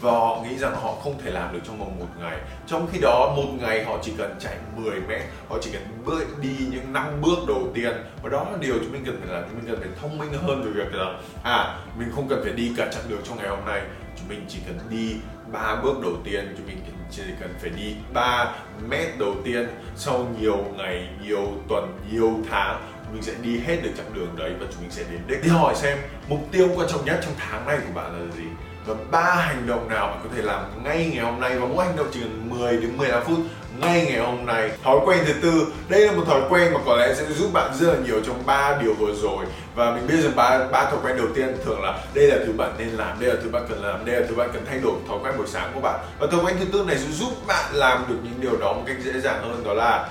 và 0.00 0.10
họ 0.10 0.42
nghĩ 0.42 0.58
rằng 0.58 0.74
họ 0.82 0.94
không 0.94 1.18
thể 1.24 1.30
làm 1.30 1.52
được 1.52 1.60
trong 1.66 1.78
vòng 1.78 1.98
một 1.98 2.06
ngày. 2.20 2.38
Trong 2.66 2.86
khi 2.92 2.98
đó, 3.02 3.32
một 3.36 3.48
ngày 3.60 3.84
họ 3.84 3.98
chỉ 4.02 4.12
cần 4.18 4.34
chạy 4.40 4.56
10 4.76 5.00
mét, 5.00 5.22
họ 5.48 5.58
chỉ 5.60 5.70
cần 5.72 5.82
bước 6.04 6.24
đi 6.40 6.56
những 6.70 6.92
năm 6.92 7.20
bước 7.20 7.38
đầu 7.48 7.68
tiên. 7.74 7.92
Và 8.22 8.28
đó 8.30 8.46
là 8.52 8.58
điều 8.60 8.74
chúng 8.78 8.92
mình 8.92 9.02
cần 9.06 9.20
phải 9.20 9.34
làm, 9.34 9.44
chúng 9.48 9.58
mình 9.58 9.66
cần 9.66 9.80
phải 9.80 9.90
thông 10.00 10.18
minh 10.18 10.32
hơn 10.32 10.62
về 10.62 10.70
việc 10.70 10.94
là 10.94 11.14
à 11.42 11.78
mình 11.98 12.08
không 12.14 12.28
cần 12.28 12.40
phải 12.44 12.52
đi 12.52 12.72
cả 12.76 12.88
chặng 12.92 13.08
đường 13.08 13.20
trong 13.24 13.38
ngày 13.38 13.48
hôm 13.48 13.64
nay. 13.66 13.82
Chúng 14.18 14.28
mình 14.28 14.44
chỉ 14.48 14.58
cần 14.66 14.78
đi 14.90 15.16
ba 15.52 15.76
bước 15.82 15.94
đầu 16.02 16.12
tiên, 16.24 16.54
chúng 16.56 16.66
mình 16.66 16.78
chỉ 17.10 17.22
cần 17.40 17.54
phải 17.60 17.70
đi 17.70 17.94
3 18.14 18.54
mét 18.88 19.18
đầu 19.18 19.34
tiên 19.44 19.68
sau 19.96 20.26
nhiều 20.40 20.64
ngày, 20.76 21.08
nhiều 21.22 21.52
tuần, 21.68 21.98
nhiều 22.12 22.38
tháng 22.50 22.91
mình 23.12 23.22
sẽ 23.22 23.32
đi 23.42 23.58
hết 23.58 23.76
được 23.82 23.90
chặng 23.96 24.14
đường 24.14 24.36
đấy 24.36 24.52
và 24.60 24.66
chúng 24.72 24.82
mình 24.82 24.90
sẽ 24.90 25.02
đến 25.10 25.20
đích. 25.26 25.42
Đi 25.42 25.48
hỏi 25.48 25.74
xem 25.74 25.98
mục 26.28 26.40
tiêu 26.52 26.68
quan 26.76 26.88
trọng 26.88 27.04
nhất 27.04 27.20
trong 27.22 27.34
tháng 27.38 27.66
này 27.66 27.78
của 27.86 27.94
bạn 27.94 28.12
là 28.12 28.36
gì? 28.36 28.44
Và 28.86 28.94
ba 29.10 29.34
hành 29.34 29.66
động 29.66 29.88
nào 29.88 30.06
bạn 30.06 30.20
có 30.24 30.30
thể 30.36 30.42
làm 30.42 30.84
ngay 30.84 31.10
ngày 31.14 31.24
hôm 31.24 31.40
nay 31.40 31.58
và 31.58 31.66
mỗi 31.66 31.84
hành 31.84 31.96
động 31.96 32.06
chỉ 32.12 32.20
cần 32.20 32.50
10 32.50 32.76
đến 32.76 32.96
15 32.96 33.24
phút 33.24 33.38
ngay 33.80 34.06
ngày 34.06 34.18
hôm 34.18 34.46
nay. 34.46 34.70
Thói 34.82 34.96
quen 35.04 35.18
thứ 35.26 35.32
tư, 35.42 35.66
đây 35.88 36.06
là 36.06 36.12
một 36.12 36.22
thói 36.26 36.40
quen 36.48 36.72
mà 36.72 36.80
có 36.86 36.96
lẽ 36.96 37.14
sẽ 37.14 37.24
giúp 37.24 37.52
bạn 37.52 37.74
rất 37.74 37.92
là 37.92 37.98
nhiều 38.06 38.20
trong 38.26 38.46
ba 38.46 38.78
điều 38.82 38.94
vừa 38.94 39.14
rồi 39.14 39.44
và 39.74 39.90
mình 39.90 40.06
biết 40.06 40.16
rằng 40.22 40.36
ba 40.36 40.68
ba 40.72 40.84
thói 40.84 40.98
quen 41.02 41.16
đầu 41.16 41.26
tiên 41.34 41.56
thường 41.64 41.82
là 41.82 42.04
đây 42.14 42.26
là 42.26 42.36
thứ 42.46 42.52
bạn 42.52 42.74
nên 42.78 42.88
làm, 42.88 43.20
đây 43.20 43.30
là 43.30 43.36
thứ 43.42 43.48
bạn 43.50 43.66
cần 43.68 43.82
làm, 43.82 44.04
đây 44.04 44.20
là 44.20 44.26
thứ 44.28 44.34
bạn 44.34 44.50
cần 44.52 44.64
thay 44.66 44.78
đổi 44.78 44.94
thói 45.08 45.18
quen 45.22 45.34
buổi 45.36 45.46
sáng 45.46 45.70
của 45.74 45.80
bạn. 45.80 46.00
Và 46.18 46.26
thói 46.26 46.40
quen 46.44 46.56
thứ 46.60 46.64
tư 46.72 46.84
này 46.86 46.98
sẽ 46.98 47.10
giúp 47.10 47.46
bạn 47.46 47.74
làm 47.74 48.04
được 48.08 48.18
những 48.22 48.40
điều 48.40 48.56
đó 48.56 48.72
một 48.72 48.82
cách 48.86 48.96
dễ 49.04 49.20
dàng 49.20 49.42
hơn 49.42 49.64
đó 49.64 49.74
là 49.74 50.08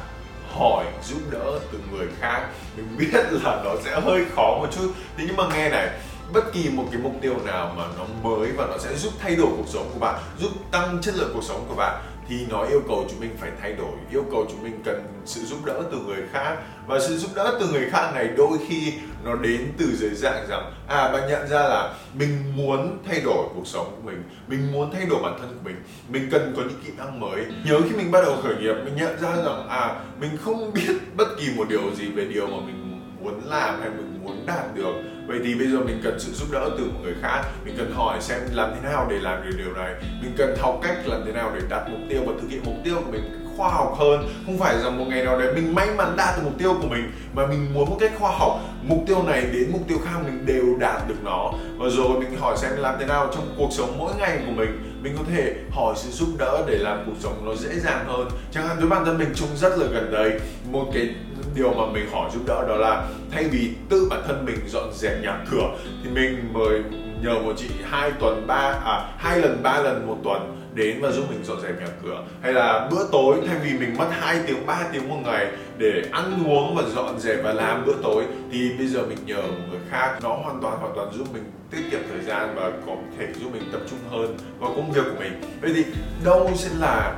hỏi, 0.54 0.86
giúp 1.04 1.20
đỡ 1.32 1.60
từ 1.72 1.80
người 1.92 2.08
khác. 2.20 2.48
Mình 2.78 2.98
biết 2.98 3.08
là 3.32 3.62
nó 3.64 3.72
sẽ 3.86 4.02
hơi 4.02 4.26
khó 4.36 4.58
một 4.62 4.68
chút. 4.72 4.92
Thế 5.18 5.24
nhưng 5.28 5.38
mà 5.38 5.44
nghe 5.54 5.70
này, 5.70 5.90
bất 6.34 6.54
kỳ 6.54 6.70
một 6.70 6.84
cái 6.92 7.02
mục 7.02 7.14
tiêu 7.22 7.34
nào 7.46 7.74
mà 7.78 7.84
nó 7.98 8.06
mới 8.24 8.52
và 8.52 8.66
nó 8.66 8.78
sẽ 8.78 8.96
giúp 8.96 9.14
thay 9.20 9.36
đổi 9.36 9.50
cuộc 9.58 9.68
sống 9.68 9.90
của 9.94 10.00
bạn, 10.00 10.20
giúp 10.40 10.52
tăng 10.72 11.02
chất 11.02 11.16
lượng 11.16 11.32
cuộc 11.34 11.44
sống 11.44 11.66
của 11.70 11.76
bạn 11.76 12.02
thì 12.32 12.46
nó 12.50 12.64
yêu 12.64 12.82
cầu 12.88 13.06
chúng 13.10 13.20
mình 13.20 13.36
phải 13.40 13.52
thay 13.62 13.74
đổi 13.74 13.92
yêu 14.12 14.26
cầu 14.32 14.46
chúng 14.50 14.64
mình 14.64 14.80
cần 14.86 15.04
sự 15.26 15.42
giúp 15.42 15.66
đỡ 15.66 15.84
từ 15.92 15.98
người 15.98 16.24
khác. 16.32 16.58
Và 16.88 17.00
sự 17.00 17.18
giúp 17.18 17.32
đỡ 17.36 17.58
từ 17.60 17.68
người 17.68 17.90
khác 17.90 18.12
này 18.14 18.30
đôi 18.38 18.58
khi 18.68 18.94
nó 19.24 19.36
đến 19.36 19.72
từ 19.78 19.86
dưới 19.96 20.10
dạng 20.10 20.48
rằng 20.50 20.74
à 20.88 21.12
bạn 21.12 21.30
nhận 21.30 21.48
ra 21.48 21.60
là 21.60 21.96
mình 22.14 22.30
muốn 22.56 22.98
thay 23.06 23.22
đổi 23.22 23.46
cuộc 23.56 23.68
sống 23.68 23.92
của 23.96 24.10
mình 24.10 24.24
mình 24.48 24.72
muốn 24.72 24.92
thay 24.94 25.06
đổi 25.06 25.20
bản 25.24 25.38
thân 25.40 25.50
của 25.50 25.70
mình 25.70 25.76
mình 26.10 26.30
cần 26.32 26.54
có 26.58 26.62
những 26.62 26.80
kỹ 26.86 26.92
năng 26.98 27.20
mới. 27.20 27.46
Nhớ 27.66 27.80
khi 27.90 27.96
mình 27.96 28.12
bắt 28.12 28.22
đầu 28.26 28.36
khởi 28.44 28.56
nghiệp 28.56 28.74
mình 28.86 28.96
nhận 28.96 29.22
ra 29.22 29.36
rằng 29.36 29.68
à 29.70 29.96
mình 30.20 30.38
không 30.42 30.74
biết 30.74 30.94
bất 31.18 31.28
kỳ 31.40 31.48
một 31.56 31.70
điều 31.70 31.96
gì 31.96 32.12
về 32.12 32.26
điều 32.26 32.48
mà 32.48 32.58
mình 32.66 33.02
muốn 33.24 33.42
làm 33.50 33.82
hay 33.82 33.90
mình 33.90 34.20
muốn 34.24 34.46
đạt 34.46 34.76
được 34.76 34.94
vậy 35.32 35.40
thì 35.44 35.56
bây 35.56 35.68
giờ 35.68 35.80
mình 35.80 36.02
cần 36.04 36.20
sự 36.20 36.32
giúp 36.34 36.48
đỡ 36.52 36.70
từ 36.78 36.86
một 36.86 37.00
người 37.04 37.16
khác. 37.22 37.42
Mình 37.66 37.76
cần 37.78 37.92
hỏi 37.96 38.22
xem 38.22 38.40
làm 38.52 38.72
thế 38.76 38.90
nào 38.90 39.08
để 39.10 39.20
làm 39.20 39.44
được 39.44 39.56
điều 39.58 39.74
này. 39.74 39.94
Mình 40.22 40.34
cần 40.38 40.56
học 40.60 40.80
cách 40.84 40.98
làm 41.06 41.22
thế 41.26 41.32
nào 41.32 41.52
để 41.56 41.62
đạt 41.70 41.90
mục 41.90 42.00
tiêu 42.10 42.22
và 42.26 42.34
thực 42.42 42.50
hiện 42.50 42.62
mục 42.66 42.76
tiêu 42.84 42.96
của 43.06 43.12
mình 43.12 43.42
khoa 43.58 43.70
học 43.70 43.96
hơn. 44.00 44.30
Không 44.46 44.58
phải 44.58 44.80
rằng 44.84 44.98
một 44.98 45.06
ngày 45.08 45.24
nào 45.24 45.40
đấy 45.40 45.54
mình 45.56 45.76
may 45.76 45.88
mắn 45.98 46.14
đạt 46.18 46.38
được 46.38 46.44
mục 46.46 46.54
tiêu 46.60 46.76
của 46.82 46.88
mình, 46.88 47.12
mà 47.34 47.48
mình 47.48 47.74
muốn 47.74 47.90
một 47.90 47.98
cách 48.00 48.12
khoa 48.20 48.32
học. 48.32 48.60
Mục 48.84 49.00
tiêu 49.08 49.24
này 49.24 49.42
đến 49.42 49.70
mục 49.72 49.82
tiêu 49.88 49.98
khác 50.06 50.20
mình 50.26 50.46
đều 50.46 50.78
đạt 50.80 51.08
được 51.08 51.24
nó. 51.24 51.54
Và 51.78 51.90
rồi 51.90 52.20
mình 52.20 52.40
hỏi 52.40 52.58
xem 52.58 52.72
làm 52.78 52.96
thế 53.00 53.06
nào 53.06 53.32
trong 53.34 53.56
cuộc 53.58 53.70
sống 53.72 53.96
mỗi 53.98 54.14
ngày 54.20 54.40
của 54.46 54.52
mình 54.52 54.92
mình 55.04 55.16
có 55.18 55.24
thể 55.32 55.56
hỏi 55.72 55.94
sự 55.98 56.10
giúp 56.12 56.30
đỡ 56.40 56.64
để 56.68 56.78
làm 56.78 57.04
cuộc 57.06 57.16
sống 57.20 57.46
nó 57.46 57.56
dễ 57.56 57.80
dàng 57.80 58.06
hơn. 58.08 58.28
Chẳng 58.52 58.68
hạn 58.68 58.78
với 58.80 58.88
bản 58.88 59.06
thân 59.06 59.18
mình 59.18 59.32
chung 59.36 59.50
rất 59.56 59.78
là 59.78 59.86
gần 59.94 60.12
đây. 60.12 60.40
Một 60.72 60.86
cái 60.94 61.10
điều 61.56 61.74
mà 61.74 61.86
mình 61.94 62.10
hỏi 62.12 62.30
giúp 62.34 62.42
đỡ 62.48 62.66
đó 62.68 62.76
là 62.76 63.08
thay 63.32 63.44
vì 63.44 63.72
tự 63.90 64.08
bản 64.10 64.22
thân 64.28 64.46
mình 64.46 64.58
dọn 64.68 64.94
dẹp 64.94 65.24
nhà 65.24 65.38
cửa 65.52 65.78
thì 66.04 66.10
mình 66.10 66.54
mời 66.54 66.82
nhờ 67.24 67.40
một 67.40 67.54
chị 67.58 67.68
hai 67.90 68.12
tuần 68.12 68.48
ba 68.48 68.80
à 68.86 69.14
hai 69.18 69.40
lần, 69.40 69.64
ba 69.64 69.82
lần 69.82 70.08
một 70.08 70.18
tuần 70.24 70.58
đến 70.74 71.02
và 71.02 71.12
giúp 71.12 71.24
mình 71.30 71.44
dọn 71.44 71.62
dẹp 71.62 71.80
nhà 71.80 71.88
cửa. 72.04 72.24
Hay 72.42 72.54
là 72.54 72.88
bữa 72.92 73.08
tối, 73.12 73.36
thay 73.48 73.58
vì 73.64 73.80
mình 73.80 73.98
mất 73.98 74.08
2 74.12 74.40
tiếng 74.48 74.66
3 74.66 74.84
tiếng 74.94 75.10
một 75.10 75.18
ngày 75.24 75.48
để 75.78 76.04
ăn 76.12 76.44
uống 76.48 76.76
và 76.76 76.84
dọn 76.96 77.20
dẹp 77.20 77.44
và 77.44 77.54
làm 77.54 77.86
bữa 77.86 77.94
tối 78.04 78.24
thì 78.52 78.72
bây 78.78 78.88
giờ 78.88 79.02
mình 79.10 79.18
nhờ 79.26 79.42
một 79.42 79.66
người 79.70 79.80
khác. 79.90 80.18
Nó 80.24 80.30
hoàn 80.30 80.62
toàn 80.62 80.78
hoàn 80.80 80.94
toàn 80.96 81.14
giúp 81.14 81.28
mình 81.34 81.44
tiết 81.72 81.82
kiệm 81.92 82.00
thời 82.10 82.22
gian 82.22 82.56
và 82.56 82.72
có 82.86 82.96
thể 83.18 83.28
giúp 83.42 83.54
mình 83.54 83.64
tập 83.72 83.82
trung 83.90 84.00
hơn 84.12 84.38
vào 84.60 84.74
công 84.76 84.92
việc 84.92 85.02
của 85.06 85.20
mình. 85.20 85.42
Vậy 85.62 85.72
thì 85.76 85.86
đâu 86.26 86.52
sẽ 86.56 86.70
là 86.80 87.16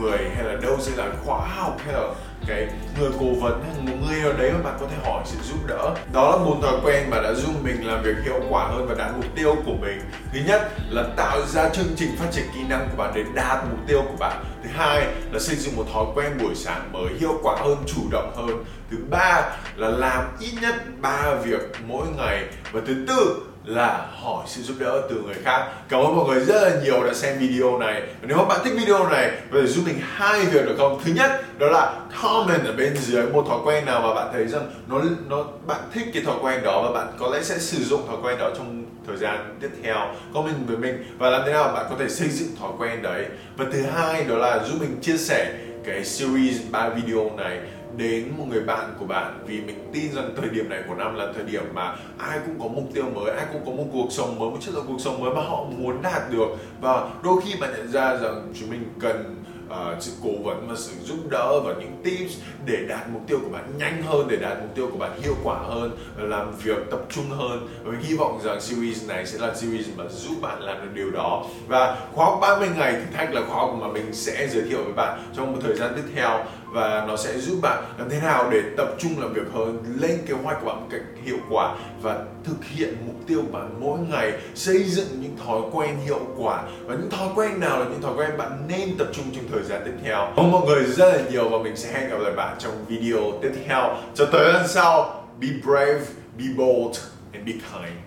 người 0.00 0.18
hay 0.34 0.44
là 0.44 0.54
đâu 0.62 0.76
sẽ 0.80 0.92
là 0.96 1.08
khóa 1.24 1.46
học 1.46 1.76
hay 1.84 1.94
là 1.94 2.08
cái 2.46 2.68
người 2.98 3.10
cố 3.20 3.26
vấn 3.40 3.64
hay 3.64 3.74
một 3.86 4.06
người 4.06 4.20
nào 4.20 4.32
đấy 4.32 4.50
mà 4.52 4.58
bạn 4.62 4.76
có 4.80 4.86
thể 4.86 4.96
hỏi 5.04 5.22
sự 5.26 5.36
giúp 5.42 5.66
đỡ. 5.66 5.94
Đó 6.12 6.30
là 6.30 6.44
một 6.44 6.56
thói 6.62 6.74
quen 6.84 7.10
mà 7.10 7.20
đã 7.22 7.34
giúp 7.34 7.52
mình 7.62 7.86
làm 7.86 8.02
việc 8.02 8.14
hiệu 8.24 8.40
quả 8.50 8.64
hơn 8.64 8.86
và 8.88 8.94
đạt 8.94 9.10
mục 9.16 9.24
tiêu 9.36 9.56
của 9.66 9.74
mình. 9.80 10.00
Thứ 10.32 10.40
nhất 10.46 10.72
là 10.90 11.04
tạo 11.16 11.46
ra 11.46 11.68
chương 11.68 11.96
trình 11.96 12.16
phát 12.18 12.26
triển 12.32 12.44
kỹ 12.54 12.60
năng 12.68 12.88
của 12.90 12.96
bạn 12.96 13.12
để 13.14 13.24
đạt 13.34 13.64
mục 13.70 13.78
tiêu 13.86 14.02
của 14.02 14.16
bạn. 14.18 14.44
Thứ 14.62 14.68
hai 14.72 15.06
là 15.32 15.38
xây 15.38 15.56
dựng 15.56 15.76
một 15.76 15.84
thói 15.92 16.04
quen 16.14 16.38
buổi 16.42 16.54
sáng 16.54 16.92
mới 16.92 17.14
hiệu 17.20 17.38
quả 17.42 17.56
hơn, 17.60 17.76
chủ 17.86 18.02
động 18.10 18.32
hơn. 18.36 18.64
Thứ 18.90 18.96
ba 19.10 19.42
là 19.76 19.88
làm 19.88 20.24
ít 20.40 20.52
nhất 20.62 20.74
3 21.00 21.34
việc 21.34 21.60
mỗi 21.86 22.06
ngày. 22.16 22.44
Và 22.72 22.80
thứ 22.86 22.94
tư 23.08 23.46
là 23.64 24.06
hỏi 24.12 24.44
sự 24.46 24.62
giúp 24.62 24.76
đỡ 24.78 25.02
từ 25.10 25.22
người 25.26 25.34
khác. 25.44 25.68
Cảm 25.88 26.00
ơn 26.00 26.16
mọi 26.16 26.28
người 26.28 26.40
rất 26.44 26.62
là 26.62 26.70
nhiều 26.84 27.04
đã 27.06 27.14
xem 27.14 27.38
video 27.38 27.78
này. 27.78 28.02
Và 28.02 28.26
nếu 28.28 28.36
mà 28.36 28.44
bạn 28.44 28.60
thích 28.64 28.74
video 28.76 29.08
này, 29.08 29.30
có 29.52 29.60
thể 29.60 29.66
giúp 29.66 29.82
mình 29.86 30.00
hai 30.02 30.44
việc 30.44 30.66
được 30.66 30.74
không? 30.78 31.00
Thứ 31.04 31.12
nhất, 31.12 31.58
đó 31.58 31.66
là 31.66 32.00
comment 32.22 32.64
ở 32.64 32.72
bên 32.72 32.96
dưới 32.96 33.26
một 33.26 33.44
thói 33.48 33.58
quen 33.64 33.84
nào 33.86 34.00
mà 34.00 34.14
bạn 34.14 34.28
thấy 34.32 34.46
rằng 34.46 34.70
nó 34.88 35.02
nó, 35.28 35.44
bạn 35.66 35.80
thích 35.94 36.06
cái 36.14 36.22
thói 36.22 36.36
quen 36.42 36.60
đó 36.64 36.82
và 36.82 37.00
bạn 37.00 37.12
có 37.18 37.28
lẽ 37.28 37.42
sẽ 37.42 37.58
sử 37.58 37.84
dụng 37.84 38.06
thói 38.06 38.16
quen 38.22 38.38
đó 38.38 38.50
trong 38.56 38.84
thời 39.06 39.16
gian 39.16 39.56
tiếp 39.60 39.70
theo. 39.82 39.96
Comment 40.34 40.66
với 40.66 40.76
mình 40.76 41.04
và 41.18 41.30
làm 41.30 41.42
thế 41.46 41.52
nào 41.52 41.72
bạn 41.74 41.86
có 41.90 41.96
thể 41.98 42.08
xây 42.08 42.28
dựng 42.28 42.48
thói 42.60 42.70
quen 42.78 43.02
đấy. 43.02 43.26
Và 43.56 43.64
thứ 43.72 43.82
hai 43.82 44.24
đó 44.24 44.36
là 44.36 44.64
giúp 44.64 44.76
mình 44.80 44.98
chia 45.02 45.16
sẻ 45.16 45.52
cái 45.84 46.04
series 46.04 46.60
ba 46.70 46.88
video 46.88 47.30
này 47.36 47.58
đến 47.96 48.32
một 48.38 48.44
người 48.48 48.60
bạn 48.60 48.94
của 48.98 49.06
bạn 49.06 49.44
vì 49.46 49.60
mình 49.60 49.90
tin 49.92 50.12
rằng 50.12 50.30
thời 50.36 50.48
điểm 50.48 50.68
này 50.68 50.82
của 50.88 50.94
năm 50.94 51.14
là 51.14 51.32
thời 51.34 51.44
điểm 51.44 51.62
mà 51.74 51.96
ai 52.18 52.38
cũng 52.46 52.60
có 52.60 52.68
mục 52.68 52.84
tiêu 52.94 53.04
mới 53.14 53.30
ai 53.36 53.46
cũng 53.52 53.62
có 53.66 53.72
một 53.72 53.84
cuộc 53.92 54.08
sống 54.10 54.38
mới 54.38 54.50
một 54.50 54.58
chất 54.60 54.74
lượng 54.74 54.84
cuộc 54.88 55.00
sống 55.00 55.20
mới 55.20 55.34
mà 55.34 55.40
họ 55.42 55.64
muốn 55.64 56.02
đạt 56.02 56.22
được. 56.30 56.48
Và 56.80 57.10
đôi 57.22 57.40
khi 57.44 57.54
bạn 57.60 57.70
nhận 57.76 57.92
ra 57.92 58.16
rằng 58.16 58.52
chúng 58.60 58.70
mình 58.70 58.84
cần 59.00 59.42
uh, 59.72 60.02
sự 60.02 60.12
cố 60.22 60.30
vấn 60.44 60.68
và 60.68 60.74
sự 60.76 60.92
giúp 61.04 61.18
đỡ 61.30 61.60
và 61.64 61.74
những 61.80 62.00
tips 62.04 62.38
để 62.66 62.86
đạt 62.88 63.08
mục 63.08 63.22
tiêu 63.26 63.38
của 63.42 63.50
bạn 63.50 63.64
nhanh 63.78 64.02
hơn 64.02 64.26
để 64.28 64.36
đạt 64.36 64.58
mục 64.58 64.74
tiêu 64.74 64.88
của 64.92 64.98
bạn 64.98 65.20
hiệu 65.22 65.34
quả 65.44 65.58
hơn 65.58 65.98
làm 66.16 66.52
việc 66.62 66.78
tập 66.90 67.00
trung 67.10 67.30
hơn. 67.30 67.68
Và 67.84 67.92
mình 67.92 68.00
hy 68.00 68.16
vọng 68.16 68.40
rằng 68.44 68.60
series 68.60 69.08
này 69.08 69.26
sẽ 69.26 69.38
là 69.38 69.54
series 69.54 69.86
mà 69.96 70.04
giúp 70.08 70.34
bạn 70.42 70.62
làm 70.62 70.76
được 70.82 70.90
điều 70.94 71.10
đó. 71.10 71.44
Và 71.66 71.96
khóa 72.12 72.26
học 72.26 72.38
30 72.40 72.68
ngày 72.76 72.92
thử 72.92 73.16
thách 73.16 73.34
là 73.34 73.40
khóa 73.48 73.56
học 73.56 73.76
mà 73.80 73.88
mình 73.88 74.12
sẽ 74.12 74.48
giới 74.48 74.62
thiệu 74.62 74.84
với 74.84 74.92
bạn 74.92 75.22
trong 75.36 75.52
một 75.52 75.58
thời 75.62 75.76
gian 75.76 75.92
tiếp 75.96 76.02
theo 76.14 76.44
và 76.72 77.04
nó 77.08 77.16
sẽ 77.16 77.38
giúp 77.38 77.58
bạn 77.62 77.84
làm 77.98 78.10
thế 78.10 78.20
nào 78.20 78.50
để 78.50 78.62
tập 78.76 78.88
trung 78.98 79.12
làm 79.18 79.32
việc 79.32 79.52
hơn, 79.54 79.84
lên 80.00 80.18
kế 80.26 80.34
hoạch 80.34 80.60
của 80.60 80.66
bạn 80.66 80.80
một 80.80 80.86
cách 80.90 81.00
hiệu 81.24 81.38
quả 81.50 81.76
và 82.02 82.24
thực 82.44 82.64
hiện 82.64 82.94
mục 83.06 83.16
tiêu 83.26 83.42
của 83.42 83.58
bạn 83.58 83.70
mỗi 83.80 83.98
ngày, 83.98 84.32
xây 84.54 84.82
dựng 84.84 85.06
những 85.20 85.36
thói 85.46 85.60
quen 85.72 85.96
hiệu 86.04 86.20
quả. 86.36 86.62
Và 86.84 86.94
những 86.94 87.10
thói 87.10 87.28
quen 87.34 87.60
nào 87.60 87.78
là 87.78 87.84
những 87.84 88.02
thói 88.02 88.14
quen 88.16 88.30
bạn 88.38 88.64
nên 88.68 88.96
tập 88.98 89.08
trung 89.12 89.24
trong 89.34 89.44
thời 89.52 89.62
gian 89.62 89.82
tiếp 89.84 89.92
theo? 90.04 90.32
Cảm 90.36 90.50
mọi 90.52 90.66
người 90.66 90.84
rất 90.84 91.14
là 91.14 91.22
nhiều 91.30 91.48
và 91.48 91.58
mình 91.58 91.76
sẽ 91.76 91.92
hẹn 91.92 92.10
gặp 92.10 92.18
lại 92.20 92.32
bạn 92.32 92.56
trong 92.58 92.84
video 92.88 93.20
tiếp 93.42 93.52
theo. 93.66 93.96
Cho 94.14 94.26
tới 94.32 94.52
lần 94.52 94.68
sau, 94.68 95.24
be 95.40 95.48
brave, 95.64 96.00
be 96.38 96.44
bold, 96.56 96.98
and 97.32 97.46
be 97.46 97.52
kind. 97.52 98.02